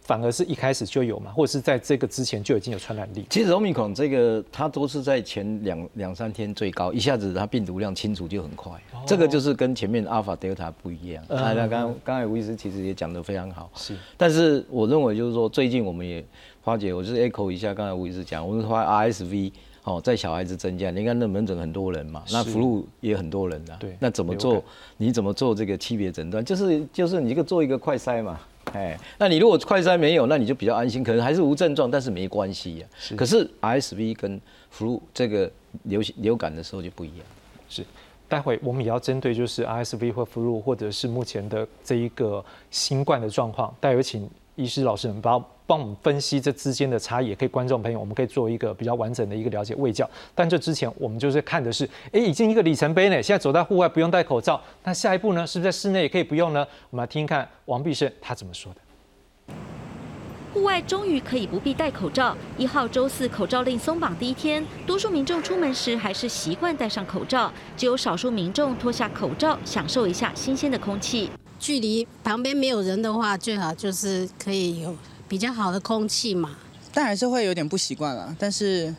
[0.03, 3.25] 反而是一开始就有嘛，或者是在这个之前就已经有传染力。
[3.29, 8.71] 其实欧米孔这个它都是在前两两三天最高，一下子它病毒量清除就很快。
[9.07, 11.23] 这个就是跟前面阿尔法、德尔塔不一样。
[11.29, 13.71] 那刚刚刚才吴医师其实也讲得非常好。
[13.75, 13.95] 是。
[14.17, 16.23] 但是我认为就是说，最近我们也
[16.61, 23.73] 花姐，我就是 echo 一下刚才吴医师讲，我们发 RSV 哦，在小孩子增加，你看那门诊很多人嘛，那 flu 也很多人的。
[23.79, 23.95] 对。
[23.99, 24.61] 那怎么做？
[24.97, 26.43] 你怎么做这个区别诊断？
[26.43, 28.37] 就是就是你一个做一个快筛嘛。
[28.73, 32.87] 哎，那你如果快筛没有，那你就比较安心，可能还是无症状，但是没关系呀。
[32.97, 33.15] 是。
[33.15, 34.41] 可是 RSV 跟
[34.75, 35.49] flu 这个
[35.83, 37.25] 流行流感的时候就不一样。
[37.69, 37.85] 是。
[38.27, 45.43] 待会我们也要针对就是 RSV 或 flu 或者是目前的这一个新冠的状况，待会请医师老师们帮。
[45.65, 49.73] 帮我们分析这之间的差异，也可以观众朋友，我们可以做一个比较完整的一个了解。
[49.75, 53.21] 卫教，但这之前我们就是看的是，哎，已经一个里程碑呢。
[53.21, 55.45] 现在走在户外不用戴口罩，那下一步呢？
[55.47, 56.65] 是不是在室内也可以不用呢？
[56.89, 58.79] 我们来听听看王必胜他怎么说的。
[60.53, 62.37] 户外终于可以不必戴口罩。
[62.59, 71.31] 一号周四口罩令松绑第一天，多数民众出门时还是习惯戴上口罩，只有少数民众脱下口罩，享受一下新鲜的空气。
[71.59, 74.95] 距离旁边没有人的话，最好就是可以有。
[75.33, 76.51] 比较好的空气嘛，
[76.93, 78.35] 但还是会有点不习惯了。
[78.37, 78.93] 但是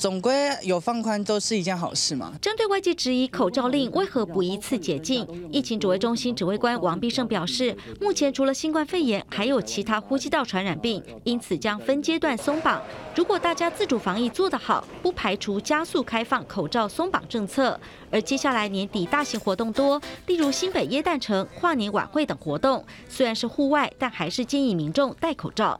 [0.00, 2.32] 总归有放宽都是一件好事嘛。
[2.40, 12.80] 针对外界质疑口罩令为何不一次解禁，疫情指挥中心指挥官王必胜表示，目前除了新冠肺炎，还有其他呼吸道传染病，因此将分阶段松绑。
[13.14, 17.78] 如果大家自主防疫做得好，不排除加速开放口罩松绑政策。
[18.10, 25.78] 而接下来年底大型活动多，例如新北耶诞城、跨年晚会等活动，虽然是户外，但还是建议民众戴口罩。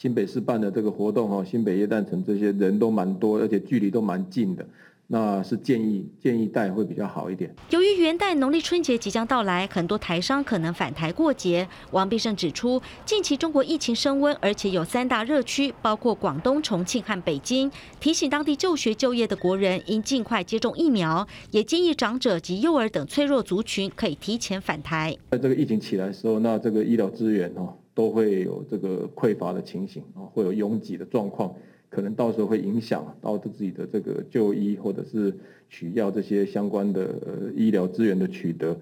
[0.00, 4.64] 新北市办的这个活动哦，新北夜诞城这些人都蛮多，而且距离都蛮近的。
[5.06, 7.54] 那是建议建议带会比较好一点。
[7.68, 11.68] 由于元旦、农历春节即将到来，很多台商可能返台过节。
[11.90, 25.14] 王必胜指出，近期中国疫情升温，而且有三大热区，包括广东、重庆和北京，提醒当地就学就业的国人应尽快接种疫苗，也建议长者及幼儿等脆弱族群可以提前返台。
[25.32, 31.54] 在这个疫情起来的时候，那这个医疗资源哦都会有这个匮乏的情形啊，会有拥挤的状况。
[31.88, 35.34] 可能到时候会影响到自己的这个就医或者是
[35.68, 38.78] 取药这些相关的呃医疗资源的取得。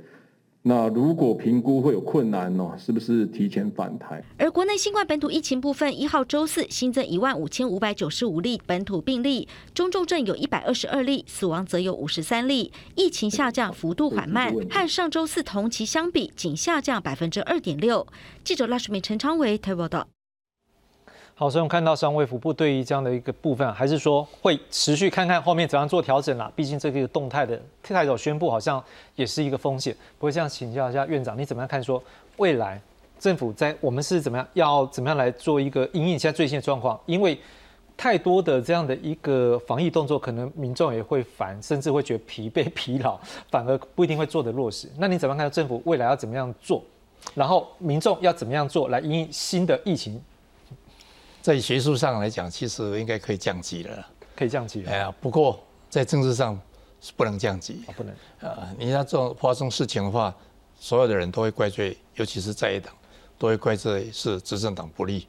[0.68, 4.22] 那如果评估会有困难哦，是不是提前返台？
[4.36, 18.06] 而国内新冠本土疫情部分，一号周四新增一万五千五百九十五例本土病例，中重症有一百二十二例，死亡则有五十三例，疫情下降幅度缓慢，和上周四同期相比，仅下降百分之二点六。
[18.44, 20.17] 记者赖淑美、陈昌伟台报道。
[21.40, 26.50] 好，所以我们看到商卫福部对于这样的一个部分，还是说会持续看看后面怎样做调整啦。
[26.56, 28.82] 毕竟这个动态的太早宣布，好像
[29.14, 29.94] 也是一个风险。
[30.18, 31.80] 不过这样请教一下院长，你怎么样看？
[31.80, 32.02] 说
[32.38, 32.80] 未来
[33.20, 36.98] 政府在我们是怎么样，要怎么样来做一个应应现在最新的状况？
[37.06, 37.38] 因为
[37.96, 43.16] 太多的这样的一个防疫动作，可能民众也会烦，甚至会觉得疲惫、 疲劳，
[43.48, 44.88] 反而不一定会做的落实。
[44.98, 46.82] 那你怎么样看政府未来要怎么样做？
[47.32, 50.20] 然后民众要怎么样做来应应新的疫情？
[51.40, 54.84] 在学术上来讲，其实应该可以降级了，可以降级。
[54.86, 56.60] 哎呀，不过在政治上
[57.00, 58.14] 是不能降级，不能。
[58.40, 60.34] 啊，你要这种发生事情的话，
[60.78, 62.92] 所有的人都会怪罪，尤其是在野党，
[63.38, 65.26] 都会怪罪是执政党不利。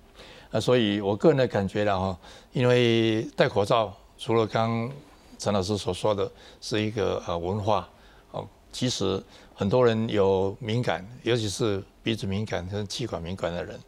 [0.52, 2.20] 啊，所以我个人的感觉了哈，
[2.52, 4.92] 因为戴口罩，除了刚
[5.38, 7.88] 陈老师所说的是一个呃文化
[8.32, 13.80] 哦，其实很多人有敏感，尤其是鼻子敏感跟气管敏感的人。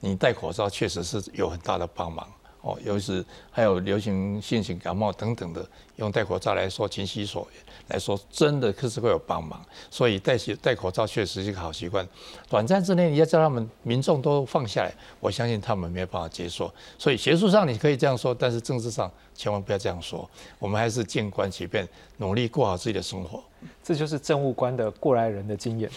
[0.00, 2.26] 你戴口罩确实是有很大的帮忙
[2.60, 5.64] 哦，尤其是还有流行性型感冒等等的，
[5.96, 7.46] 用戴口罩来说勤洗手
[7.88, 9.64] 来说，真的可是会有帮忙。
[9.88, 12.06] 所以戴戴口罩确实是一个好习惯。
[12.48, 16.72] 短暂之内你要叫他们民众都放下来，我相信他们没有办法接受。
[16.98, 20.28] 所以学术上你可以这样说，但是政治上千万不要这样说。
[20.58, 23.40] 我们还是静观其变，努力过好自己的生活。
[23.82, 25.88] 这就是政务官的过来人的经验。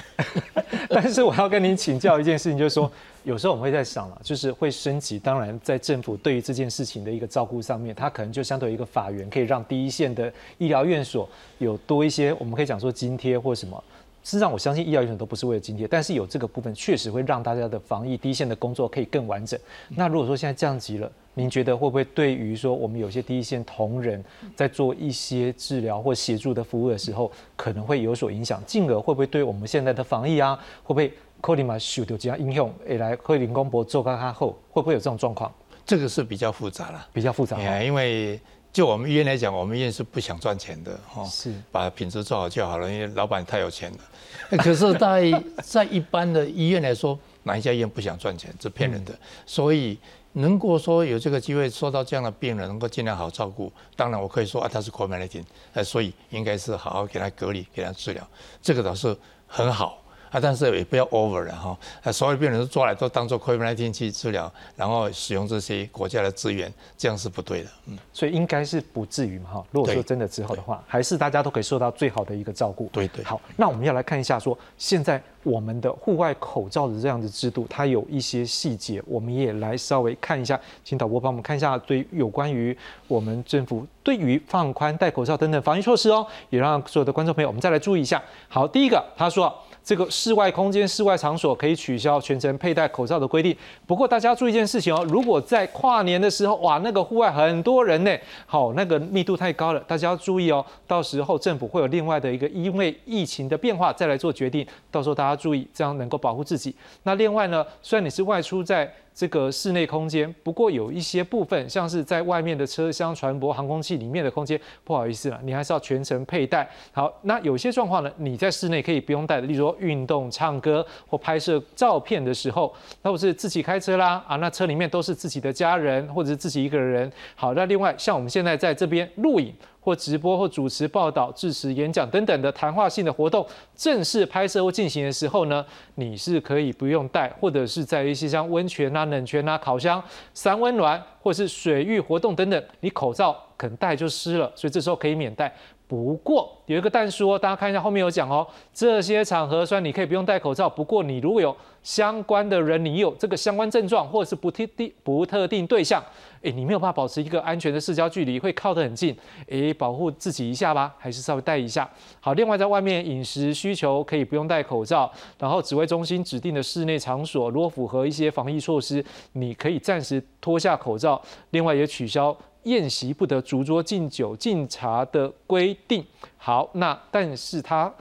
[0.89, 2.91] 但是我要跟您请教一件事情，就是说。
[3.23, 5.19] 有时候我们会在想了，就是会升级。
[5.19, 11.27] 当然，在政府对于这件事情的一个照顾上面，它可能就相对一个法源，可以让第一线的医疗院所
[11.57, 13.83] 有多一些，我们可以讲说津贴或什么。
[14.21, 19.59] 事实上，我相信医疗院所都不是为了津贴，但是有这个部分确实会让大家的防疫第一线的工作可以更完整。
[19.89, 24.23] 那如果说现在降级了，您觉得会不会对于说我们有些第一线同仁
[24.55, 28.61] 在做一些治疗或协助的服务的时候，可能会有所影响？
[28.65, 31.11] 进而会不会对我们现在的防疫啊，会不会？
[31.41, 35.53] 可能嘛，受到这样影响，会来可人工波做到较后，会不会有这种状况？
[35.85, 37.57] 这个是比较复杂了，比较复杂。
[37.81, 38.39] 因为
[38.71, 42.91] 就我们医院来讲，我们医院是不想赚钱的，哈，是把品质做好就好了。
[42.91, 44.57] 因为老板太有钱了。
[44.57, 48.53] 可是，在在一般的医院来说，哪一家医院不想赚钱？
[48.61, 49.13] 是骗人的。
[49.45, 49.97] 所以，
[50.33, 53.71] 能够说有这个机会收到这样的病人，能够尽量好照顾。
[53.95, 55.43] 当然，我可以说啊，他是 COVID-19，
[55.83, 58.27] 所以应该是好好给他隔离，给他治疗。
[58.61, 59.98] 这个倒是很好。
[60.31, 69.65] 啊，但是也不要 over 了哈，啊，所有病人都抓来都当做 COVID-19 去治疗，然后使用这些国家的资源，这样是不对的，嗯，所以应该是不至于嘛哈。
[69.71, 72.87] 如果说真的之后的话，还是大家都可以受到最好的一个照顾。
[72.93, 73.23] 对对。
[73.23, 88.21] 好，那我们要来看一下说，现在我们的户外口罩的这样的制度，它有一些细节，我们也来稍微看一下，请导播帮我们看一下，对有关于我们政府对于放宽戴口罩等等防疫措施哦，也让所有的观众朋友我们再来注意一下。
[88.47, 89.51] 好，第一个他说。
[89.83, 93.55] 这个室外空间、室外场所可以取消全程佩戴口罩的规定。
[93.87, 98.15] 不过大家注意一件事情哦，如果在跨年的时候，哇，那个户外很多人呢，
[98.45, 100.63] 好，那个密度太高了，大家要注意哦。
[100.85, 106.75] 到时候政府会有另外的一个因为疫情的变化再来做决定，到时候大家注意，这样能够保护自己。
[107.03, 108.93] 那另外呢，虽然你是外出在。
[109.19, 116.65] 这个室内空间，不过有一些部分，像是在外面的车厢、船舶、航空器里面的空间，不好意思了，你还是要全程佩戴。
[116.93, 127.11] 好，那有些状况呢，你在室内可以不用戴的，例如说运动、唱歌或拍摄照片的时候，那或是自己开车啦，啊，那车里面都是自己的家人或者是自己一个人。
[127.35, 129.53] 好，那另外像我们现在在这边录影。
[129.79, 135.65] 或直播或主持报道、致辞演讲等等的谈话性的活动，正式拍摄或进行的时候呢，
[135.95, 145.53] 你是可以不用戴，或者是在一些像温泉啊、冷泉啊、烤箱、三温暖或是水域活动等等，你口罩可能戴就湿了，所以这时候可以免戴。
[145.89, 155.99] 不过有一个但说，大家看一下后面有讲哦，这些场合虽然你可以不用戴口罩，不过你如果有相关的人，你有这个相关症状，或者是不特定不特定对象，
[156.43, 159.17] 哎，你没有办法保持一个安全的社交距离，会靠得很近，
[159.49, 161.89] 哎，保护自己一下吧，还是稍微戴一下。
[162.19, 172.37] 好，另外在外面饮食需求可以不用戴口罩，然后指挥中心指定的室内场所，如果符合一些防疫措施，你可以暂时脱下口罩，另外也取消。
[172.63, 176.05] 宴席不得逐桌敬酒敬茶的规定。
[176.37, 177.91] 好，那但是他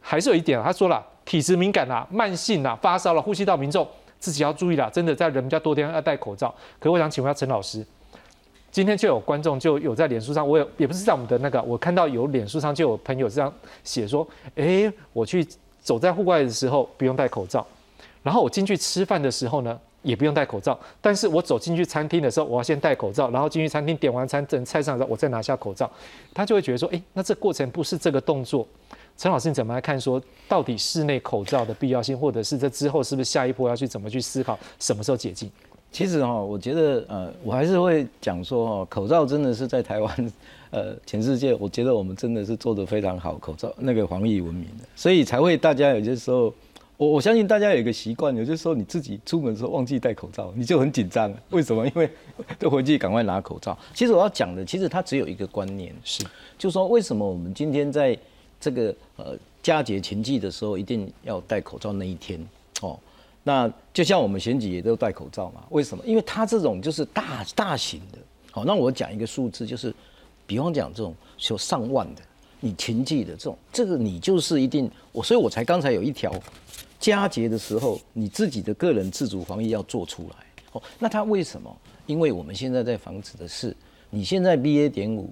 [0.00, 3.86] 还是有一点，他说了，体质敏感啊、慢性啊、发烧了、呼吸道民众
[4.18, 6.54] 自己要注意啦，真的在人比较多地方要戴口罩。
[6.78, 7.84] 可我想请问一下陈老师，
[8.70, 15.46] 今天就有观众就有在脸书上，我有也不是在我们的那个，我看到有脸书上就有朋友这样写说，哎，我去
[15.80, 17.66] 走在户外的时候不用戴口罩，
[18.22, 25.90] 然后我进去吃饭的时候呢也不用戴口罩，但是我走进去餐厅的时候我要先戴口罩，然后进去餐厅点完餐等菜上的时候我再拿下口罩，
[26.32, 28.64] 他就会觉得说，哎，那这过程不是这个动作。
[29.16, 30.00] 陈老师，你怎么来看？
[30.00, 35.50] 说到底室内口罩的必要性，或者是这之后是不是下一步要去怎么去思考什么时候解禁？
[35.92, 40.32] 其实哈，我觉得呃，我还是会讲说哈，口罩真的是在台湾，
[40.70, 46.52] 呃，全世界，我觉得我们真的是做的非常好，口罩那个防疫文明的，所以才会大家有些时候，
[47.04, 51.86] 我我相信大家有一个习惯，有些时候你自己出门的时候忘记戴口罩，你就很紧张，为什么？
[51.86, 52.08] 因为
[52.58, 53.76] 都回去赶快拿口罩。
[53.92, 56.24] 其实我要讲的，其实它只有一个观念，是，
[56.56, 58.16] 就说为什么我们今天在
[58.58, 62.40] 这个呃佳节前季的时候一定要戴口罩那一天，
[62.80, 62.98] 哦。
[63.46, 65.62] 那就像我们选举也都戴口罩嘛？
[65.68, 66.02] 为什么？
[66.06, 68.18] 因为它这种就是大大型的。
[68.50, 69.94] 好，那我讲一个数字，就是
[70.46, 71.14] 比方讲这种
[71.50, 72.22] 有上万的，
[72.60, 76.32] 你情季的这种，这个你就是一定我，所以我才刚才有一条
[77.04, 80.36] 佳节的时候，你自己的个人自主防疫要做出来。
[80.72, 81.76] 哦，那它为什么？
[82.06, 83.76] 因为我们现在在防止的是，
[84.08, 84.88] 你现在 BA.
[84.88, 85.28] 点五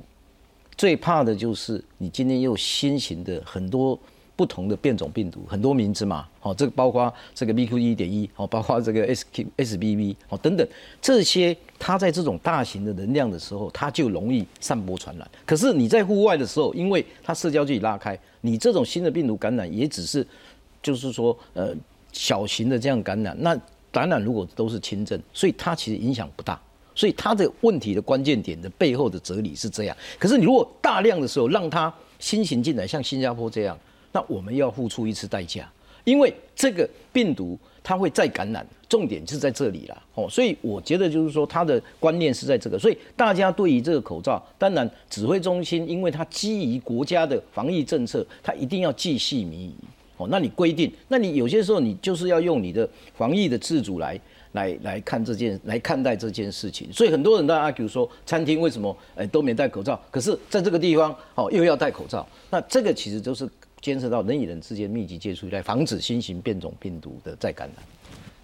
[0.77, 3.99] 最怕的就是你今天又新型的很多。
[4.35, 10.67] 不同的变种病毒很多名字嘛，好，这个包括这个 BQ 一点一，好，包括这个 SQSBB，好，等等
[11.03, 15.31] 这些，它在这种大型的能量的时候，它就容易散播传染。
[15.45, 20.27] 可是你在户外的时候，因为它社交距离拉开，你这种新的病毒感染也只是，
[20.83, 21.75] 就是说，呃，
[22.13, 23.37] 小型的这样感染。
[23.41, 23.59] 那
[23.91, 26.61] 感染如果都是轻症，所以它其实影响不大。
[26.95, 29.97] 所以它的问题的关键点的背后的哲理是这样。
[30.19, 33.79] 可是你如果大量的时候让它新型进来，像新加坡这样。
[34.13, 35.67] 那我们要付出一次代价，
[36.05, 40.29] 因为这个病毒它会再感染，重点是在这里了哦。
[40.29, 42.79] 所以我觉得就是说，它的观念是在这个。
[42.79, 49.75] 所以大家对于这个口罩，当然指挥中心，因为它基于国家的防疫政策，它一定要细细靡遗
[50.31, 54.21] 那你规定，那你有些时候你就是要用你的防疫的自主来
[54.53, 56.93] 来来看这件来看待这件事情。
[56.93, 63.49] 所以很多人都阿 Q 说，餐厅为什么哎都没戴口罩，可是在这个地方哦又要戴口罩，那这个其实都是。
[63.83, 67.85] 监测到人与人之间密集接触，来防止新型变种病毒的再感染。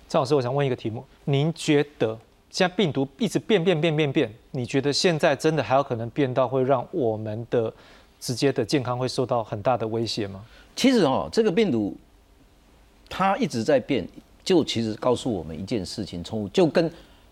[0.08, 2.18] 赵老师，我想问一个题目：您觉得
[2.50, 7.72] 现在病毒一直变变变变变，你觉得现在真的还有可能变到会让我们的
[8.18, 10.44] 直接的健康会受到很大的威胁吗？
[10.78, 11.92] 其实哦，这个病毒
[13.08, 14.06] 它一直在变，
[14.44, 16.88] 就其实告诉我们一件事情：从就跟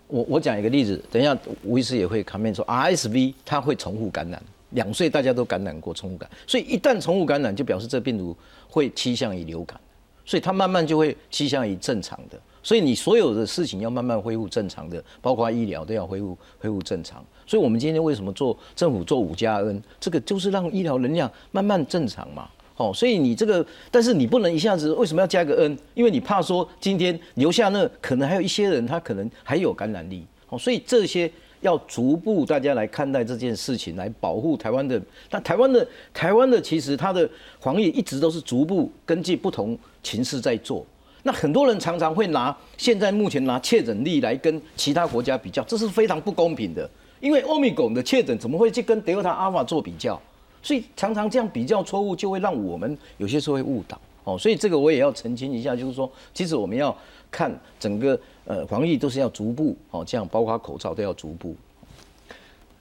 [0.09, 4.43] 我我讲一个例子，等一下吴医师也会看面说，RSV 它会重复感染。
[4.71, 8.37] 两岁大家都感染过重复感，所以一旦重复感染，就表示这病毒
[8.69, 9.81] 会趋向于流感，
[10.25, 12.37] 所以它慢慢就会趋向于正常的。
[12.65, 17.25] 所以你所有的事情要慢慢恢复正常的，包括医疗都要恢复恢复正常。
[17.47, 22.51] 所以我们今天为什么做政府做五加 N，这个就是让医疗能量慢慢正常嘛。
[22.77, 25.79] 哦，所以你这个，但是你不能一下子为什么要加个 N？
[25.95, 30.27] 因为你怕说今天留下那可能还有一些人他可能还有感染力。
[30.49, 31.31] 哦，所以这些。
[31.63, 35.01] 要逐步大家来看待这件事情，来保护台湾的。
[35.31, 40.85] 那台湾的台湾的其实它的防疫一直都是逐步根据不同情势在做。
[41.23, 46.89] 那很多人常常会拿现在目前拿确诊率来跟其他国家比较，这是非常不公平的。
[47.21, 50.21] 因为欧米伽的确诊怎么会去跟德尔塔、阿尔法做比较？
[50.67, 54.01] 所以常常这样比较错误，就会让我们有些时候会误导。
[54.25, 56.97] 哦，所以这个我也要澄清一下，就是说，其实我们要
[57.31, 58.19] 看整个。
[58.49, 61.53] 呃，防疫都是要逐步哦，这样包括口罩都要逐步。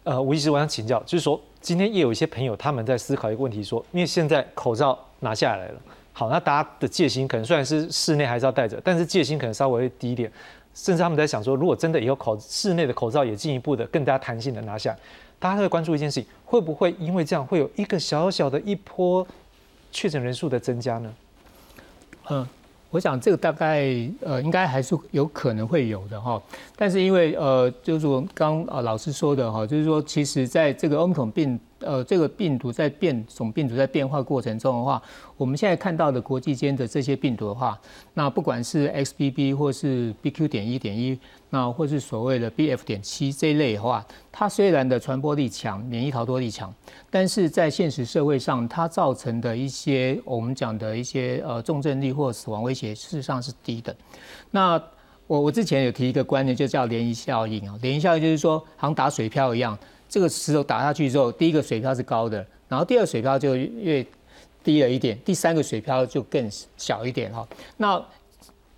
[0.03, 5.81] 呃，吴医师，我想请教，就是说，今天也有一些朋友他们在思考一个问题，说，因为现在口罩拿下来了，
[6.13, 10.31] 好，那大家的戒心可能虽然是室内还是要戴着，但是戒心可能稍微低一点，
[10.75, 14.95] 甚至他们在想说，如果真的以后口室内的口罩也进一步的更加弹性的拿下，
[15.39, 19.27] 大家会关注一件事情，会不会因为这样会有一个小小的一波
[19.91, 21.13] 确诊人数的增加呢？
[22.29, 22.47] 嗯。
[22.91, 23.83] 我想这个大概
[24.21, 26.41] 呃应该还是有可能会有的哈，
[26.77, 35.01] 但是因为呃就是说刚呃老师说的哈，就是说其实在这个欧米病呃这个病毒在变种病毒在变化过程中的话，
[35.37, 37.79] 我们现在看到的国际间的这些病毒的话，
[38.13, 40.47] 那不管是 XBB 或是 BQ.
[40.47, 41.19] 点一点一。
[41.51, 46.73] 那或是所谓的 B F 点七这一类的话，它虽然的传播力强、免疫逃脱力强，
[47.09, 53.95] 但是在现实社会上，它造成的一些我们讲的一些呃重症率或死亡威胁，事实上是低的。
[54.51, 54.81] 那
[55.27, 57.79] 我我之前有提一个观念，就叫涟漪效应啊。
[57.81, 59.77] 涟漪效应就是说，好像打水漂一样，
[60.15, 62.37] 这个石头打下去之后，第一个水漂是高的，
[62.69, 64.01] 然后第二水漂就越
[64.63, 67.45] 低了一点，第三个水漂就更小一点哈。
[67.75, 68.01] 那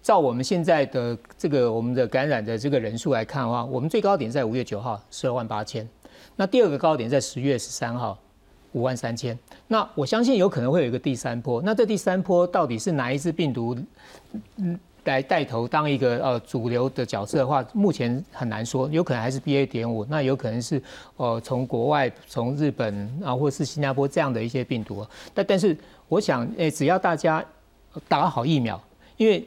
[0.01, 5.87] 照我们现在的这个我们的感染的这个人数来看的话，我们最高点在五月九号十二万八千，
[6.35, 8.17] 那第二个高点在十月十三号，
[8.71, 9.37] 五万三千。
[9.67, 11.61] 那我相信有可能会有一个第三波。
[11.61, 13.77] 那这第三波到底是哪一支病毒，
[14.55, 14.79] 嗯，
[15.11, 18.89] 来带头当一个呃主流的角色的话，目前很难说。
[18.89, 19.65] 有可能还是 BA.
[19.65, 20.81] 点五，那有可能是
[21.15, 25.05] 呃从国外从日本啊或是新加坡这样的一些病毒。
[25.33, 25.77] 但但是
[26.07, 27.43] 我想，诶，只要大家
[28.07, 28.81] 打好疫苗，
[29.17, 29.45] 因为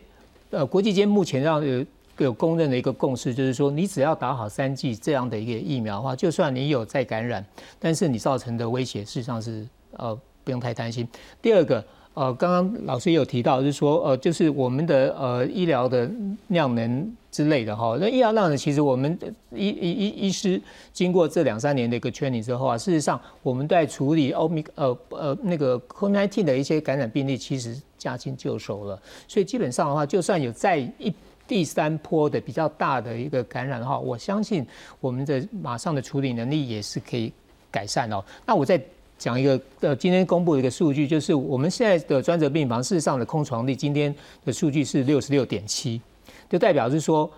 [0.51, 1.85] 呃国际间目前让有。
[2.19, 7.43] 有公认的一个共识，就是说，你只要打好三剂这样的一个疫苗的话，就算你有再感染，
[7.79, 11.09] 但是你造成的威胁事实上是呃不用太担心。
[11.41, 11.83] 第二个，
[12.15, 16.11] 呃，刚刚老师也有提到，就是说，呃，就是我们的呃医疗的
[16.49, 17.97] 量能之类的哈。
[18.01, 19.17] 那医疗量能其实我们
[19.55, 20.61] 医医医医师
[20.93, 29.01] 经过这两三年的一个 training 之后啊，事实上我们在处理欧米呃呃那个 COVID-19 的一些感染病例，其实驾轻就熟了。
[29.29, 31.15] 所以基本上的话，就算有在一
[31.47, 34.67] 第三波的比较大的一个感染的话，我相信
[35.01, 37.33] 我们的马上的处理能力也是可以
[37.71, 38.23] 改善哦。
[38.45, 38.81] 那我在
[39.21, 44.13] 讲一个呃，今天公布的一个数据，就是我们现在的专责病房事实上的空床率，今天
[44.45, 46.01] 的数据是六十六点七，
[46.49, 47.31] 就代表是说，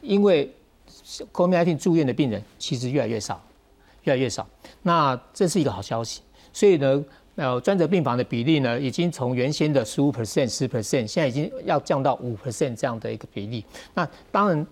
[0.00, 0.48] 因为
[1.32, 3.42] COVID-19 住院的病人其实越来越少，
[4.04, 4.48] 越来越少，
[4.82, 6.22] 那这是一个好消息。
[6.52, 7.04] 所以呢。
[7.36, 13.64] 呃专责病房的比例呢，已经从原先的十五 percent、十 percent，现在已经要降到五 percent 这样的一个比例。
[13.92, 14.64] 那当然，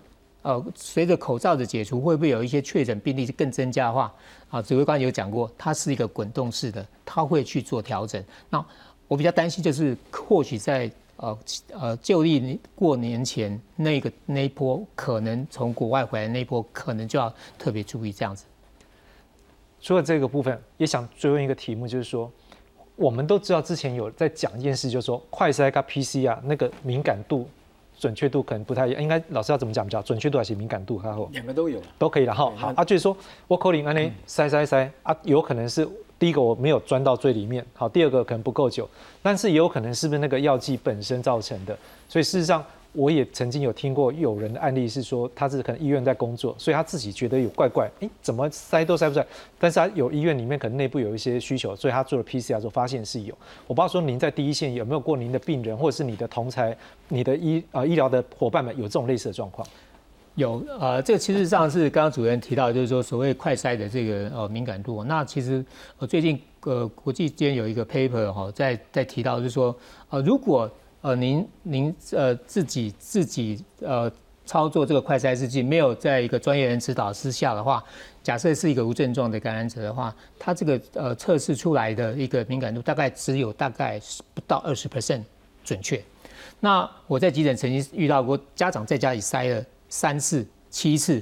[0.43, 4.13] 呃，随着口罩的解除，会不会有一些确诊病例更增加的话？
[4.49, 8.23] 啊，指挥官有讲过，它是一个滚动式的，他会去做调整。
[8.49, 8.63] 那
[9.07, 11.39] 我比较担心就是，或许在呃
[11.71, 18.45] 呃就历过年前那个那一波，可能从国外回来那一波，可能就要特别注意这样子。
[19.81, 22.31] 除了这个部分，也想追问一个题目，就是说。
[22.95, 27.49] 我们都知道，之前有在讲一件事，就是说快筛跟 PCR 那个敏感度、
[27.97, 29.01] 准确度可能不太一样。
[29.01, 31.01] 应该老师要怎么讲比较准确度还是敏感度？
[31.03, 32.51] 然后两个都有，都可以了哈。
[32.55, 33.15] 好，啊，就是说
[33.47, 35.87] 我口令安尼塞塞塞啊，有可能是
[36.17, 38.89] 第一个我没有钻到最里面，好，第二个可能不够久，
[39.21, 41.77] 但是也有可能是不是那个药剂本身造成的？
[42.07, 42.63] 所以事实上。
[42.93, 49.25] 我也曾经有听过有人的案例是说，他是可能医院在工作，所以他自己觉得有怪怪，哎，怎么塞都塞不出来。
[49.59, 53.35] 但是他有医院里面可能内部有一些需求，所以他做了 PCR 之后发现是有。
[53.65, 56.77] 我不知道说您在第一线有没有过您的病人或者是你的同才、
[57.07, 59.67] 你的医啊医疗的伙伴们有这种类似的状况？
[60.35, 65.03] 有，呃，这个其实上是刚刚主任提到，就是说所谓快筛的这个呃敏感度。
[65.03, 65.63] 那其实
[65.97, 69.75] 呃最近呃国际间有一个 paper 哈，在在提到就是说
[70.09, 70.69] 呃如果
[71.03, 74.09] 呃，您您呃自己自己呃
[74.45, 77.83] 操作这个快筛试剂，没有在一个专业人指导之下的话，
[78.23, 83.99] 假设是一个无症状的感染者的话，他这个呃测试出来的一个敏感度大概只有大概
[84.33, 85.21] 不到二十 percent
[85.61, 86.01] 准确。
[86.61, 91.21] 那我在急诊曾经遇到过家长在家里筛了三次、七次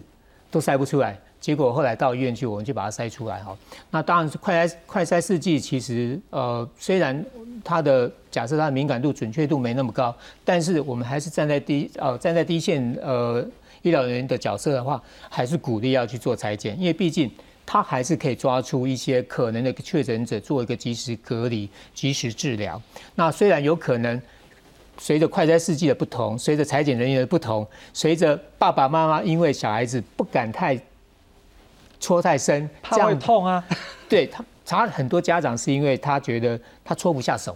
[0.52, 1.20] 都筛不出来。
[1.42, 3.58] 结果后来到医院去，我们就把它筛出来哈。
[3.90, 7.26] 那当然是快筛快筛试剂，其实呃虽然
[7.64, 10.16] 它的假设它的敏感度准确度没那么高，
[10.46, 13.44] 但是我们还是站在第呃站在第一线呃
[13.82, 17.30] 医疗人员的角色的话，还是鼓励要去做裁剪，因为毕竟
[17.66, 22.80] 它还是可以抓出一些可能的确诊者，做一个及时隔离、及时治疗。
[23.16, 24.22] 那虽然有可能
[25.00, 30.80] 随着快筛试剂的不同，随着裁剪人员的不同，随着爸爸妈妈因为小孩子不敢太
[32.02, 33.64] 戳太深，怕会痛啊。
[34.10, 37.56] 对他，他很多家长是因为他觉得他戳不下手，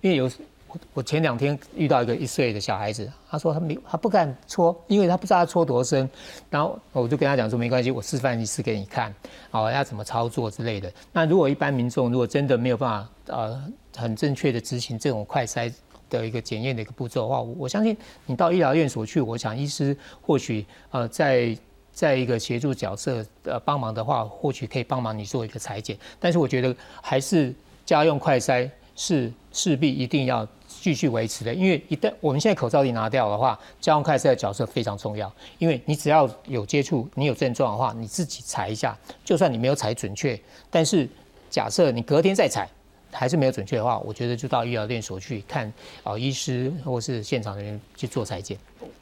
[0.00, 0.30] 因为有
[0.68, 6.08] 我我前两天遇到一个一岁的小孩子，他说他没他不敢戳，因为他不知道他戳多深。
[6.48, 9.12] 然后我就跟他讲说没关系，我示范一次给你看，
[9.50, 10.90] 哦要怎么操作之类的。
[11.12, 13.62] 那如果一般民众如果真的没有办法呃
[13.96, 15.70] 很正确的执行这种快筛
[16.08, 21.54] 的一个检验的一个步骤的话，我相信你到医疗院所去，我想医师或许呃在。
[21.92, 40.38] 在一个协助角色呃帮忙的话，或许可以帮忙你做一个裁剪，但是我觉得还是家用快筛是势必一定要继续维持的，因为一旦我们现在口罩一拿掉的话，家用快筛的角色非常重要，因为你只要有接触，你有症状的话，你自己裁一下，就算你没有裁准确，
[40.70, 41.08] 但是
[41.50, 42.68] 假设你隔天再裁。
[43.10, 48.58] 还是没有准确的话，我觉得就到医疗院所去看啊，医师或是现场人员去做裁剪。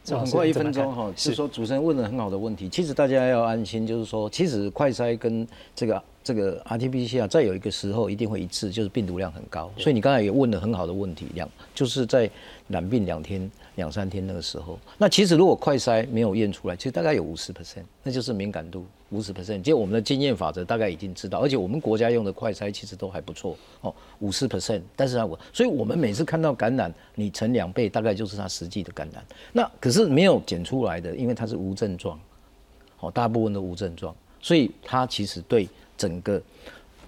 [0.06, 2.68] 很快一分钟哈，是说主持人问了很好的问题。
[2.68, 9.70] 其实大家要安心，就是说，其实快筛跟这个这个 RT-PCR 再有一个时候一定会一致，就是病毒量很高。
[9.76, 12.30] 所以你刚才也问了很好的问题，两就是在
[12.68, 13.50] 染病两天。
[13.76, 19.62] 两三天那个时候，那其实如果快筛没有验出来，其实大概有五十 percent，那就是敏感度五十 percent。
[19.62, 24.82] 就我们的经验法则，大概已经知道，而且我们国家用的快筛其实都还不错哦，五十 percent。
[24.94, 29.24] 但是啊，我所以我们每次看到感染，你乘两倍，大概就是它实际的感染。
[29.52, 32.18] 那可是没有检出来的，因为它是无症状，
[33.00, 34.14] 哦，大部分都无症状。
[34.40, 36.40] 所以它其实对整个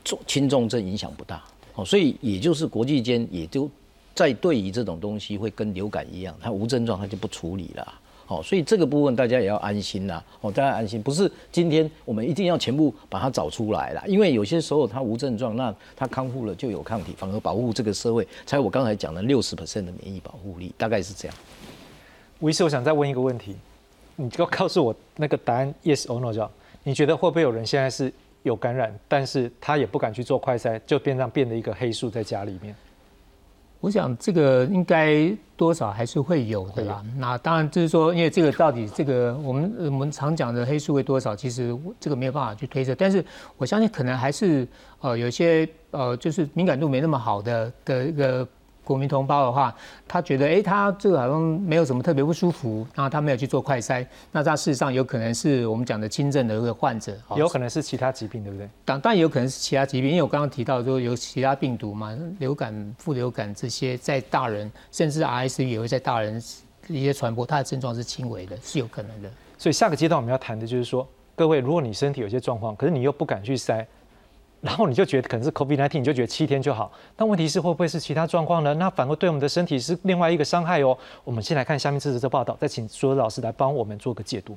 [0.05, 1.42] 重轻重症影响不大。
[1.74, 3.70] 哦，所以也就是国际间也就
[4.14, 7.94] 在对于这种东西会跟流感一样，它无症状它就不处理了。
[8.31, 10.24] 哦，所以这个部分大家也要安心啦。
[10.41, 21.37] 哦，大家安心，不是今天我们一定要全部把它找出来了，因为有些时候它无症状，那它康复了就有抗体，反而保护这个社会，才我刚才讲的六十 percent 的免疫保护力，大概是这样。
[22.39, 23.57] 吴医师，我想再问一个问题，
[24.14, 26.49] 你就告诉我那个答案，yes or no 就。
[26.85, 28.12] 你觉得会不会有人现在是
[28.45, 32.74] 有感染，但是他也不敢去做快筛，就变成变得一个黑数在家里面？
[33.81, 37.03] 我想这个应该多少还是会有的啦。
[37.16, 42.95] 那当然就是说，因为这个到底这个我们我们常讲的黑数会多少，其实这个没有办法去推测。
[42.95, 43.24] 但是
[43.57, 44.68] 我相信可能还是
[45.01, 48.47] 呃有些呃就是敏感度没那么好的的一个。
[48.91, 49.72] 国民同胞的话，
[50.09, 58.68] 他觉得哎，他这个好像没有什么特别不舒服，然后他没有去做快筛，那他事实上有可能是我们讲的轻症的一个患者，有可能是其他疾病，对不对？
[58.84, 66.43] 当当然有可能是其他疾病，因为我刚刚提到说有其他病毒嘛，流感、副流感这些在大人，甚至 RSV 也会在大人
[66.88, 69.30] 一些传播，它的症状是轻微的，是有可能的。
[69.57, 73.86] 所以下个阶段我们要谈的就是说，各位，如果你身体有些状况，可是你又不敢去筛。
[74.61, 76.93] 然后你就觉得可能是 COVID-19，你就觉得七天就好。
[77.17, 78.75] 但问题是会不会是其他状况呢？
[78.75, 80.97] 那反而对我们的身体是另外一个伤害哦。
[81.25, 84.57] 我们先来看下面这则报道，再请所有老师来帮我们做个解读。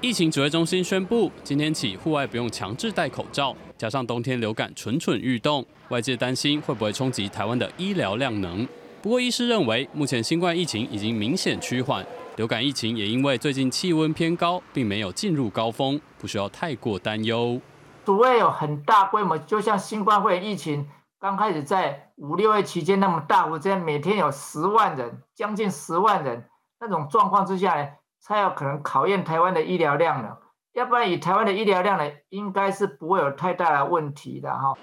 [0.00, 3.56] 疫情指挥中心宣布，今天起户外不用强制戴口罩。
[3.78, 8.66] 加上冬天流感蠢蠢欲动，外界担心会不会冲击台湾的医疗量能。
[9.02, 12.04] 不过医师认为，目前新冠疫情已经明显趋缓，
[12.36, 17.60] 流感疫情也因为最近气温偏高，并没有进入高峰，不需要太过担忧。
[18.06, 20.88] 不会有很大规模，就像新冠肺疫情
[21.18, 26.48] 刚开始在五六月期间那么大，我这样每天有十万人，将近十万人
[26.78, 27.88] 那种状况之下呢，
[28.20, 30.36] 才有可能考验台湾的医疗量呢。
[30.74, 34.74] 要不然以台湾的医疗量呢，应该是不会有太大的问题的哈。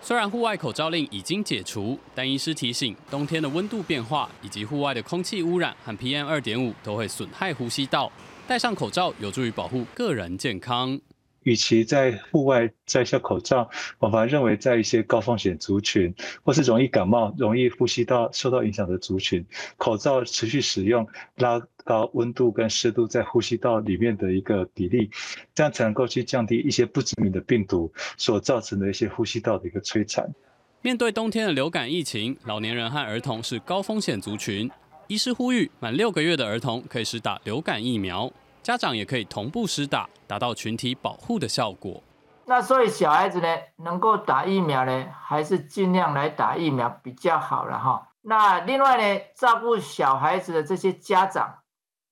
[0.00, 8.10] 虽然户外口罩令已经解除，但医师提醒，冬天的温度变化以及户外的空气污染和 PM 二点五都会损害呼吸道，
[8.48, 10.98] 戴上口罩有助于保护个人健康。
[11.42, 13.68] 与其在户外摘下口罩，
[13.98, 19.44] 我反而认为在一些高风险族群，或是容易感冒、容易呼吸道受到影响的族群，
[19.76, 25.10] 口罩持续使用，拉高温度跟湿度在呼吸道里面的一个比例，
[25.54, 30.32] 这样才能够去降低一些不知名的病毒所造成的一些呼吸道的一个摧残。
[30.80, 34.70] 面对冬天的流感疫情，老年人和儿童是高风险族群，
[35.06, 38.32] 医师呼吁满六个月的儿童可以施打流感疫苗。
[38.62, 42.00] 家长也可以同步施打，达到群体保护的效果。
[42.44, 48.08] 那所以小孩子呢，能够打疫苗呢，还是尽量来打疫苗比较好了哈。
[48.20, 51.58] 那另外呢，照顾小孩子的这些家长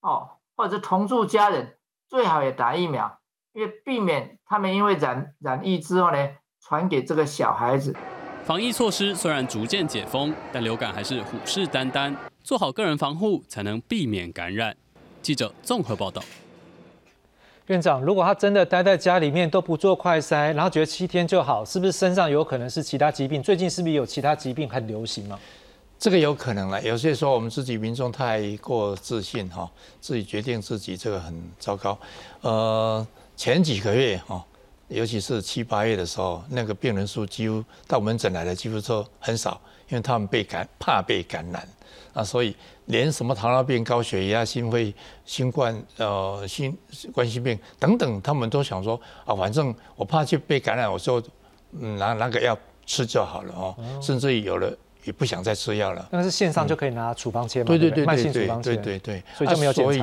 [0.01, 1.77] 哦，或者同住家人，
[2.09, 3.19] 最好也打疫苗，
[3.53, 6.29] 因为避免他们因为染染疫之后呢，
[6.61, 7.95] 传给这个小孩子。
[8.45, 14.77] 防疫措施虽然逐渐解封，但流感还是虎视眈眈，做好个人防护才能避免感染。
[15.23, 16.23] 记者综合报道。
[17.71, 23.41] 院长，如果他真的待在家里面都不做快筛，然后觉得七天就好，是不是身上有可能是其他疾病？
[23.41, 25.39] 最近是不是有其他疾病很流行吗？
[25.97, 26.83] 这个有可能了。
[26.83, 31.97] 有些时候我们自己民众太过自信哈，自己决定自己这个很糟糕。
[32.41, 33.07] 呃，
[33.37, 34.45] 前几个月哈，
[34.89, 39.61] 尤其是七八月的时候，那个病人数几乎到门诊来的几乎都很少，
[39.91, 41.69] 因为他们被感怕被感染。
[42.13, 44.93] 啊，所以连什么糖尿病、高血压、心肺、
[45.25, 46.77] 新冠、呃、心
[47.13, 51.23] 冠心病等等，他们都想说啊，反正我怕去被感染，我就
[51.71, 53.77] 拿拿个药吃就好了哦。
[54.03, 56.09] 甚至于有了也不想再吃药了。
[56.11, 57.69] 但是线上就可以拿处方签嘛？
[57.69, 60.03] 对对对对对对对对，所以就没有所以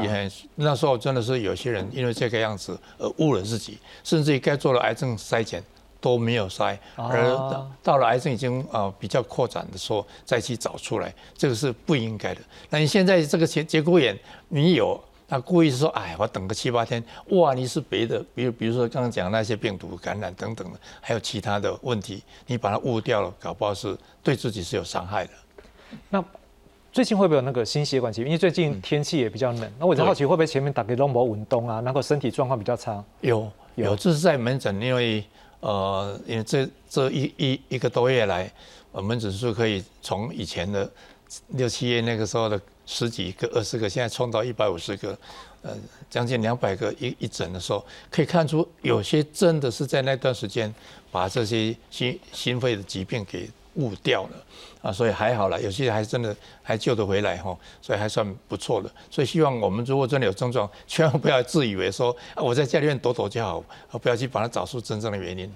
[0.55, 5.61] 那时候真的是有些人因为这个样子而误了自己，甚至于该做了癌症筛检。
[5.99, 12.41] 都没有筛，而到了癌症已经呃比较扩展的时候再去找出来，这个是不应该的。
[12.69, 14.17] 那你现在这个节节骨眼
[14.47, 25.31] 你有，那故意说哎我等个七八天，哇你是别的，比如比如说刚刚讲那些病毒感染等等的，还有其他的问题，你把它误掉了，搞不好是对自己是有伤害的。
[26.09, 26.23] 那
[26.91, 28.27] 最近会不会有那个心血管疾病？
[28.27, 33.03] 因为最近天气也比较冷，那我就好奇会不会前面打给龙膜稳冬啊，然后身体状况比较差？
[33.21, 35.25] 有有，这是在门诊，因为。
[35.67, 38.49] 呃，因为这这一一一个多月来，
[38.89, 40.89] 我们指数可以从以前的
[41.49, 45.19] 六七月那个时候的十几个、二十个，现在冲到一百五十个，
[45.63, 45.75] 呃，
[46.09, 50.73] 将近两百个一一整的时候，可以看出有些真的是在那段时间
[51.11, 54.29] 把这些心心肺的疾病给误掉了
[54.81, 58.91] 啊，所以还好了，有些还真的还救得回来哈，所以还算不错的。
[59.09, 63.63] 所以希望我们如果真的有症状， 千万不要自以为说啊我在家里面躲躲就好，
[64.01, 65.51] 不要去把它找出真正的原因。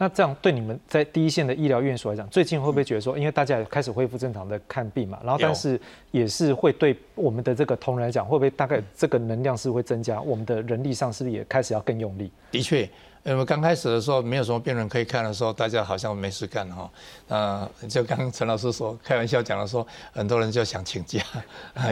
[0.00, 5.80] 那这样对你们在第一线的医疗院所来讲，最近会不会觉得说，因为大家也开始恢复正常的看病嘛，然后但是
[6.12, 12.30] 也是会对我们的这个同仁来讲，会不会大概这个能量是会增加，我们的人力上是不是也开始要更用力？
[12.52, 12.88] 的确。
[13.28, 16.90] 因为刚开始的时候没有什么病人可以看的时候，大家好像没事干哈。
[17.28, 21.22] 呃，就刚陈老师说开玩笑讲的说，很多人就想请假，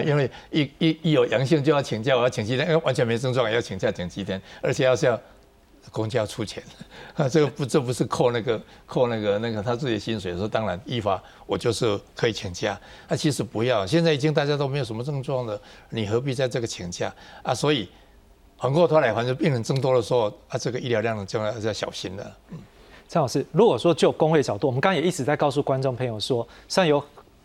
[0.06, 5.20] 因为一一一有阳性就要请假，我要请几天，因为完全没症状也要请假请几天，而且要是要
[5.90, 6.62] 公家出钱，
[7.14, 15.60] 啊，这个不这不是扣那个扣那个那个他自己的薪水，说当然依法我就是可以请假，那其实不要，现在已经大家都没有什么症状了，
[15.90, 17.54] 你何必在这个请假啊？
[17.54, 17.86] 所以。
[18.58, 22.36] 反过头来，反正病人增多的时候，啊，这个医疗量就要要小心了。
[22.50, 22.58] 嗯，
[23.08, 27.02] 陈老师，如果说就工会角度，我们刚刚也一直在告诉观众朋友说，上游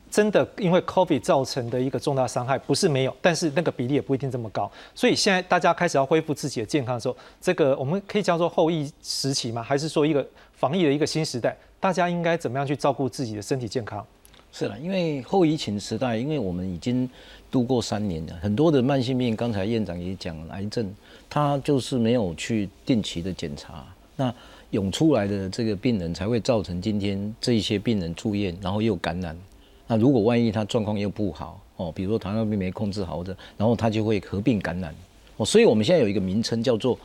[0.09, 4.71] 真的因为 COVID 造成的一个重大伤害不是没有，但是那个比例也不一定这么高。
[4.95, 9.61] 所以现在大家开始要恢复自己的健康的时候，这个我们可以叫做后疫时期吗？
[9.61, 11.57] 还是说一个防疫的一个新时代？
[11.79, 14.05] 大家应该怎么样去照顾自己的身体健康？
[14.53, 17.09] 是了，因为后疫情时代，因为我们已经
[17.51, 20.89] 度过三年了，很多的慢性病，刚才院长也讲，癌症，
[21.29, 23.85] 他就是没有去定期的检查，
[24.15, 24.33] 那
[24.69, 29.37] 涌出来的这个病人才会造成今天这一些病人住院，然后又感染。
[29.85, 34.95] 那如果万一他状况又不好哦，比如说糖尿病没控制好的，然后他就会合并感染
[35.35, 35.45] 哦。
[35.45, 36.97] 所以我们现在有一个名称叫做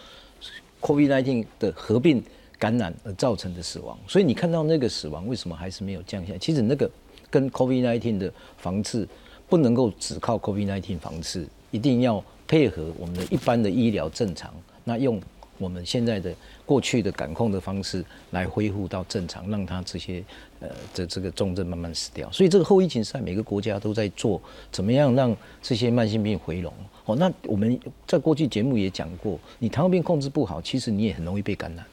[0.80, 2.22] COVID-19 的合并
[2.56, 3.98] 感染而造成的死亡。
[4.06, 6.38] 所以你看到那个死亡为什么还是没有降下来？
[6.38, 6.88] 其实那个。
[7.28, 9.06] 跟 COVID-19 的防治
[9.48, 14.52] 不能够只靠 COVID-19 防治，一定要配合我们的一般的医疗正常，
[14.84, 15.20] 那用
[15.58, 16.34] 我们现在的
[16.64, 20.22] 过去的感控的方式来恢复到正常，让他这些
[20.60, 22.30] 呃这这个重症慢慢死掉。
[22.30, 24.40] 所以这个后疫情时代，每个国家都在做
[24.70, 26.72] 怎么样让这些慢性病回笼。
[27.06, 31.86] 哦，那我们在过去节目也讲过，你糖尿病控制不好，其实你也很容易被感染。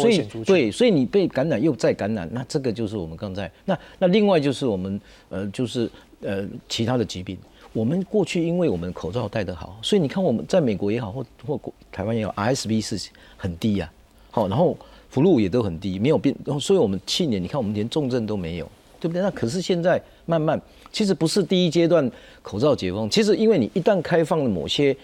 [0.00, 5.00] 所以对，所以你被感染又再感染，那这个就是我们刚才那那另外就是我们
[5.30, 5.90] 呃就是
[6.20, 7.36] 呃其他的疾病，
[7.72, 11.60] 我们过去因为我们口罩戴得好，所以你看我们在美国也好或或
[11.90, 13.90] 台湾也好，RSV 是很低呀，
[14.30, 14.76] 好，然后
[15.10, 19.22] 福禄也都很低，没有变，所以我们去年你看我们连重症都没有，对不对？
[19.22, 20.60] 那可是现在慢慢，
[20.92, 22.10] 其实不是第一阶段
[22.42, 24.96] 口罩解封，其实因为你一旦开放了某些。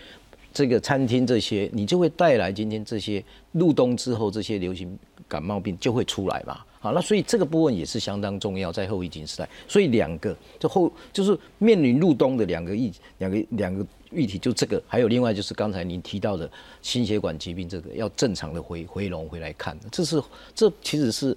[0.56, 4.96] 这个餐厅这些，你就会带来今天这些入冬之后这些流行
[5.26, 6.60] 感冒病就会出来嘛。
[6.84, 9.48] 好，那所以这个部分也是相当重要，在后疫情时代。
[9.66, 16.50] 所以两个就后就是面临入冬的两个议两个两个议题，就这个，还有另外就是刚才您提到的
[16.82, 20.22] 心血管疾病，这个要正常的回回笼回来看，这是
[20.54, 21.34] 这其实是。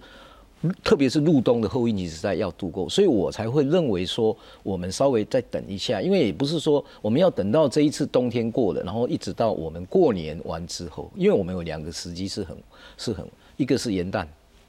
[0.83, 12.57] 特别是入冬的后疫情时代要度过，所以我才会认为说，我们稍微再等一下，因为也不是说我们要等到这一次冬天过了，然后一直到我们过年完之后，因为我们有两个时机是很
[12.97, 13.23] 是很，
[13.55, 14.25] 一个是元旦。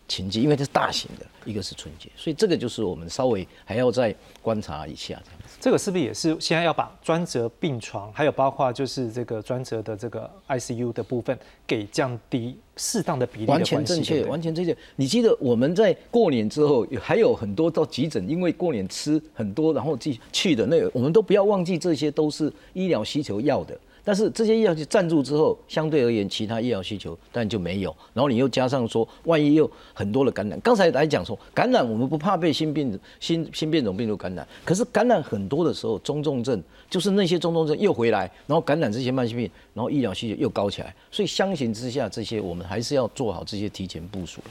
[0.09, 5.57] 情节，因为这是大型的，一个是春节，所以这个就是我们稍微还要再观察一下这样子。
[5.61, 13.47] 这个是不是也是现在要把专责病床，还有包括就是这个专责的这个 ICU 的部分，给降低适当的比例？
[13.47, 14.77] 完全正确，完全正确。
[14.97, 23.79] 你记得我们在过年之后还有很多到急诊，因为过年吃很多，然后去去的那个，我们都不要忘记，这些都是医疗需求要的。
[24.09, 27.95] 但是这些医疗去赞助之后，相对而言，其他医疗需求但就没有。
[28.15, 40.95] 然后你又加上说，万一又很多的感染，刚才来讲说，感染我们不怕被新病新新变种病毒感染，可是感染很多的时候，中重症就是那些中重症又回来，然后感染这些慢性病，然后医疗需求又高起来。
[41.11, 44.51] 所以相形之下，这些我们还是要做好这些提前部署了。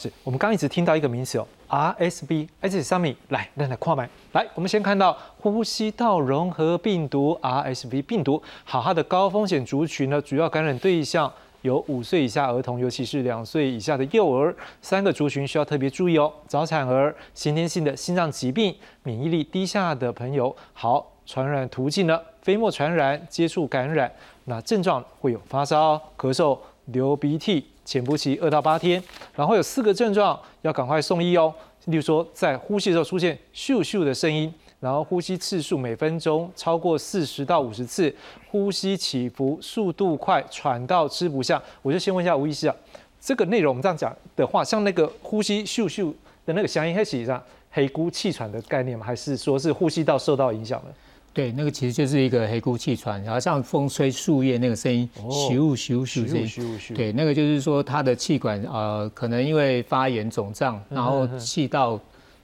[0.00, 11.30] 是我们刚一直听到一个名词哦，RSV，哎，这上面来，来来跨麦，来，我们先看到呼吸道融合病毒 RSV 病毒，好，它的高风险族群呢，主要感染对象
[11.60, 24.10] 有五岁以下儿童，尤其是两岁以下的幼儿，三个族群需要特别注意哦，早产儿、先天性的心脏疾病、免疫力低下的朋友，好，传染途径呢，飞沫传染、接触感染，
[24.46, 27.66] 那症状会有发烧、咳嗽、流鼻涕。
[27.90, 29.02] 潜伏期二到八天，
[29.34, 31.52] 然后有四个症状要赶快送医哦。
[31.86, 38.14] 例如说，在呼吸的时候出现咻咻的声音，然后呼吸次数每分钟超过四十到五十次，
[38.48, 41.60] 呼吸起伏速度快，喘到吃不下。
[41.82, 42.76] 我就先问一下吴医师啊，
[43.20, 46.14] 这个内容我们这样讲的话，像那个呼吸咻咻
[46.46, 49.04] 的那个响音，它实际上黑咕气喘的概念吗？
[49.04, 50.94] 还是说是呼吸道受到影响了？
[51.32, 56.94] 对，那个其实就是一个黑咕气喘，然后像风吹树叶那个声音，咻咻咻声音。
[56.94, 61.98] 对，那个就是说它的气管呃，可能因为发炎肿胀，然后气道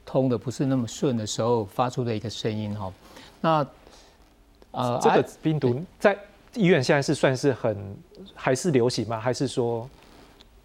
[0.05, 2.93] 通的不是那么顺的时候发出的一个声音哈。
[3.41, 3.67] 那
[4.71, 6.17] 呃，这个病毒在
[6.55, 7.97] 医院现在是算是很
[8.35, 9.19] 还是流行吗？
[9.19, 9.89] 还是说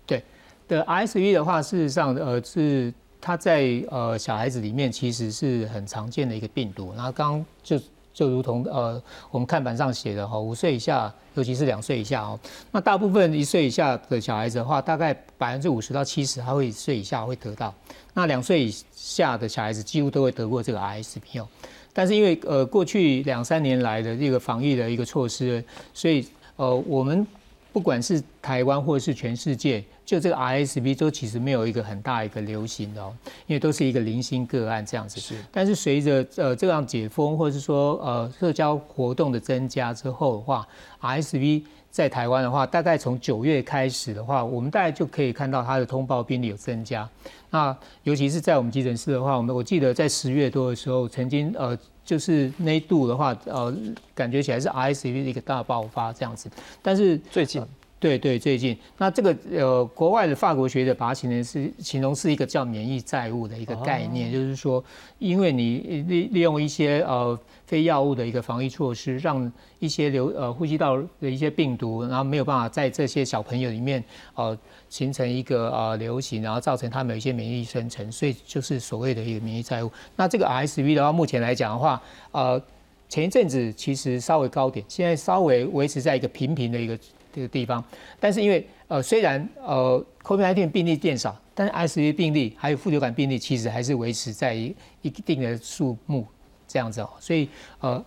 [0.06, 0.24] 对
[0.68, 6.94] 的 RSV 的话，事实上呃是它在呃小孩子里面其实是很常见的一个病毒。
[6.96, 7.80] 然后刚就
[8.14, 12.40] 就如同呃我们看板上写的哈，五岁以下，尤其是两岁以下哦，
[12.72, 17.74] 那大部分一岁以下的小孩子的话，大概百分之五十到七十，他会一岁以下会得到。
[18.14, 21.48] 那两岁以下的小孩子几乎都会得过这个 RSV 哦。
[21.94, 27.26] 但是因为呃过去两三年来的这个防疫的一个措施，所以呃我们
[27.74, 33.16] 不管是台湾或者是全世界，就这个 RSV 都其实没有一个很大一个流行的哦，
[33.48, 35.22] 因为都是一个零星个案这样子。
[35.22, 35.36] 是。
[35.50, 40.68] 但是随着呃这样解封或者是说呃社交活动的增加之后的话
[41.00, 47.08] ，RSV 在台湾的话，大概从九月开始的话，我们大概就可以看到它的通报病例有增加。
[47.50, 53.74] 那尤其是在我们急诊室的话，我们我记得在十月多的时候，曾经呃就是那度的话，呃
[54.14, 56.52] 感觉起来是 RSV 的一个大爆发这样子。
[56.82, 57.66] 但是最近，
[58.02, 64.84] 对对最近，那这个呃国外的法国学者把它形容是形容是一个叫免疫债务的一个概念，就是说，
[65.20, 67.40] 因为你利利用一些呃。
[67.68, 69.50] 非药物的一个防疫措施，让
[69.80, 74.04] 一些流呃呼吸道的一些病毒，然后没有办法在这些小朋友里面
[74.36, 74.58] 呃
[74.90, 79.90] 形成一个呃流行，然后造成他们有一些免疫生成，所以就是所谓的一个免疫债务。
[80.18, 82.02] 那这个 RSV 的话，目前来讲的话，
[82.34, 82.62] 呃
[83.08, 87.00] 前一阵子其实稍微高点，现在稍微维持在一个平平的一个
[87.34, 87.84] 这个地方。
[88.20, 96.26] 但是因为呃虽然呃 COVID-19 病例变少，但是 RSV 病例还有副流感病例其实还是维持在一一定的数目。
[96.68, 97.50] 这样子哦，所以
[97.82, 98.02] 呃，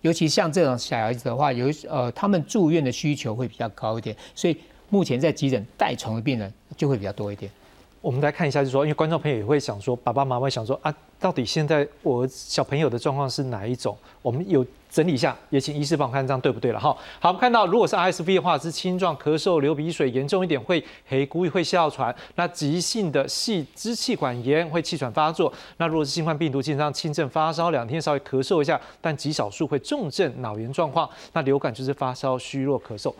[0.00, 4.56] 尤其像这种小孩子的话，有呃，他们住院的需求会比较高一点，所以
[4.88, 7.52] 目前在急诊带床的病人就会比较多一点。
[8.00, 13.94] 我们来看一下，就是说，因为观众朋友也会想说，爸爸妈妈想说啊，到底现在我小朋友的状况是哪一种？
[14.22, 16.96] 我们有整理一下，也请医师帮我看这样对不对了哈。
[17.20, 22.14] 好，我们看到如果是 RSV 的话，是轻状咳嗽、流鼻水，严重一点会黑故意会哮喘。
[22.36, 25.52] 那急性的细支气管炎会气喘发作。
[25.76, 31.08] 那如果是新冠病毒，基本上轻症发烧两天，稍微咳嗽一下，但极少数会重症脑炎状况。
[31.32, 33.14] 那流感就是发烧、虚弱、咳嗽。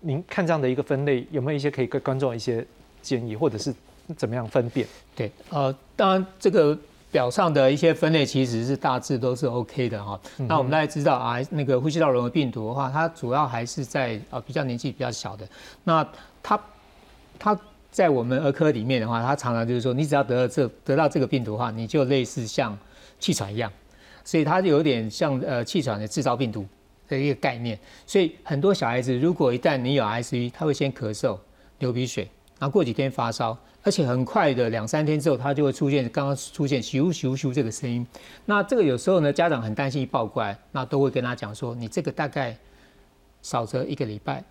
[0.00, 2.64] 您看这样的一个分类，有没有一些可以给观众一些
[3.02, 3.74] 建议，或者是？
[4.16, 4.86] 怎么样分辨？
[5.16, 6.78] 对，呃，当然这个
[7.16, 10.20] 表上的一些分类其实是大致都是 OK 的哈。
[10.36, 15.48] 那我们大家知道啊，那个呼吸道融合病毒的话，它主要还是在啊比较年纪比较小的。
[15.84, 16.06] 那
[16.42, 16.60] 它
[17.38, 17.58] 它
[17.90, 22.78] 在我们儿科里面的话，它常常就是说，你只要得了这得到这个病毒的话，你就类似像
[23.18, 23.72] 气喘一样，
[24.22, 26.66] 所以它有点像呃气喘的制造病毒
[27.08, 27.78] 的一个概念。
[28.06, 31.38] 所以很多小孩子如果一旦你有 ICU，他会先咳嗽、
[31.78, 33.56] 流鼻水，然后过几天发烧。
[33.86, 38.04] 而且很快的两三天之后，它就会出现刚刚出现咻咻咻这个声音。
[38.44, 42.56] 那这个有时候呢，家长很担心一抱过来，那都会跟他讲说，你这个大概
[43.42, 44.42] 少则一个礼拜，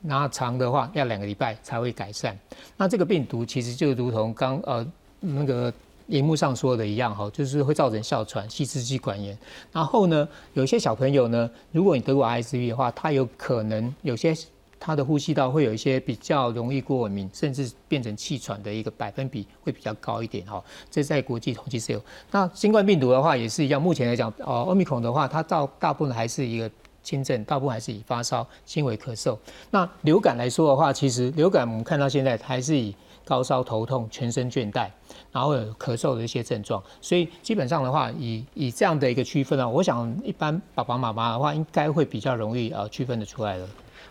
[0.00, 2.38] 那长的话要两个礼拜才会改善。
[2.76, 4.86] 那这个病毒其实就如同刚呃
[5.18, 5.74] 那个
[6.06, 9.36] 荧幕上说的一样哈，就是会造成哮喘、细支气管炎。
[9.72, 14.32] 然后呢，有些小朋友呢，如果你得过 ICV 的话，他有可能有些。
[14.80, 20.62] 他的呼吸道会有一些比较容易过敏，甚至变成气喘的一个百分比会比较高一点哈。
[20.90, 22.02] 这在国际统计是有。
[22.30, 26.70] 那新冠病毒的话也是一样，目前来讲，呃，奥密克戎的话，它到大部分还是一个
[27.02, 29.36] 轻症，大部分还是以发烧、轻微咳嗽。
[29.70, 34.88] 那流感来说的话，其实流感我们看到现在还是以高烧、头痛、全身倦怠，
[35.32, 36.82] 然后有咳嗽的一些症状。
[37.00, 43.68] 所以基本上的话，以以这样的一个区分呢，我想一般爸爸妈妈的话，应该会比较容易呃区分的出来的。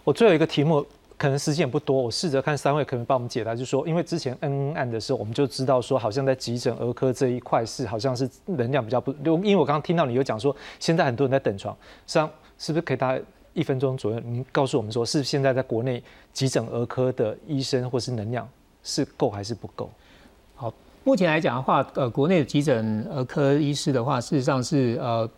[0.07, 0.85] 我最后一个题目，
[1.17, 9.11] 可能时间也不多，我试着看三位可能帮我们解答，就是说，因为之前恩恩案的时候，我们就知道说，好像在急诊儿科这一块是好像是能量比较不，
[9.43, 16.01] 因为我刚刚听到你有讲说，现在很多人在等床，实际上是不是可以大概一分钟左右，您告诉我们说，是现在在国内
[16.31, 18.47] 急诊儿科的医生或是能量
[18.83, 19.89] 是够还是不够？
[20.55, 25.29] 好，目前来讲的话，呃，国内的急诊儿科医师的话，事实上是呃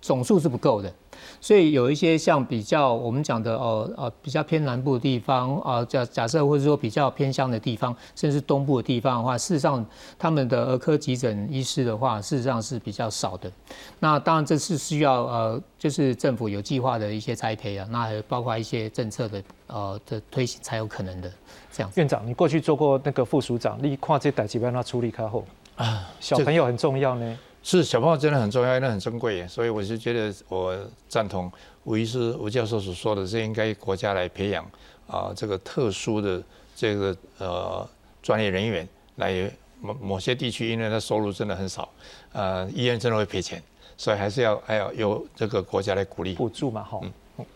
[0.00, 0.92] 总数是不够的。
[1.40, 9.84] 所以有一些像比较我们讲的哦呃比较偏南部的地方啊，假假设或者说比较偏乡的地方，甚至东部的地方的话，事实上
[10.18, 13.50] 他们的儿科急诊医师的话，事实上是比较少的。
[13.98, 21.32] 那当然这是需要呃就是政府有计划的一些栽培啊，那还包括一些政策的呃的推行才有可能的
[21.72, 21.90] 这样。
[21.96, 25.44] 院长，你过去做过那个副署长，你跨这代几让他处理开后
[25.76, 27.38] 啊，小朋友很重要呢。
[27.68, 31.50] 是小朋友真的很重要，那很珍贵，所以我是觉得我赞同
[31.82, 34.64] 吴医师吴教授所说的，是应该国家来培养
[35.08, 36.40] 啊这个特殊的
[36.76, 37.88] 这个呃
[38.22, 39.50] 专业人员来
[39.80, 41.88] 某某些地区，因为他收入真的很少，
[42.32, 43.60] 呃，医院真的会赔钱，
[43.96, 47.00] 所以还是要还要由这个国家来鼓励补助嘛，哈。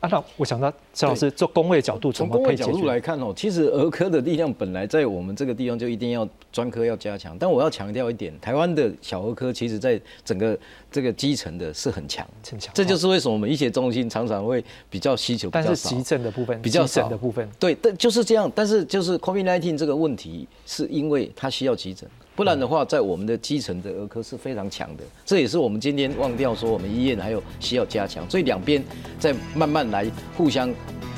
[0.01, 7.37] 啊，那我想到陈老师，做工位角度，从工位角度来看哦，其实儿科的力量本来在我们这个地方就一定要专科要加强。
[7.39, 10.59] 但我要强调一点，台湾的小儿科其实在整个
[10.93, 12.73] 这个基层的是很强，很强。
[12.75, 18.51] 这就是为什么我们医学中心常常会比较需求但是急诊的部分比较少的部分，对，但就是这样。
[18.55, 22.09] 但是就是 COVID-19 这个问题，是因为它需要急诊。
[22.41, 28.83] 不然的话，在我们的基层的儿科是非常强的，这也是我们今天忘掉说，我们医院还有需要加强，所以两边
[29.19, 30.73] 在慢慢来互相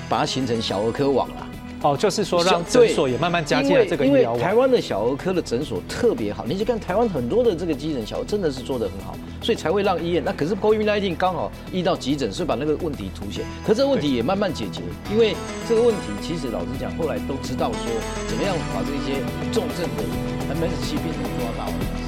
[0.09, 1.47] 把它形成小儿科网了。
[1.83, 10.23] 哦，就是说让诊所也慢慢加进来这个医疗因为台湾的小儿科的诊所特别好，你去看台湾很多的这个急诊小儿真的是做得很好，所以才会让医院。
[10.25, 13.45] 那可是 COVID-19 刚好遇到急诊，所以把那个问题凸显。
[13.67, 14.81] 可这个问题也慢慢解决，
[15.11, 15.35] 因为
[15.69, 17.81] 这个问题其实老实讲，后来都知道说
[18.29, 19.21] 怎么样把这些
[19.53, 22.02] 重症的 MS 疾病都抓到。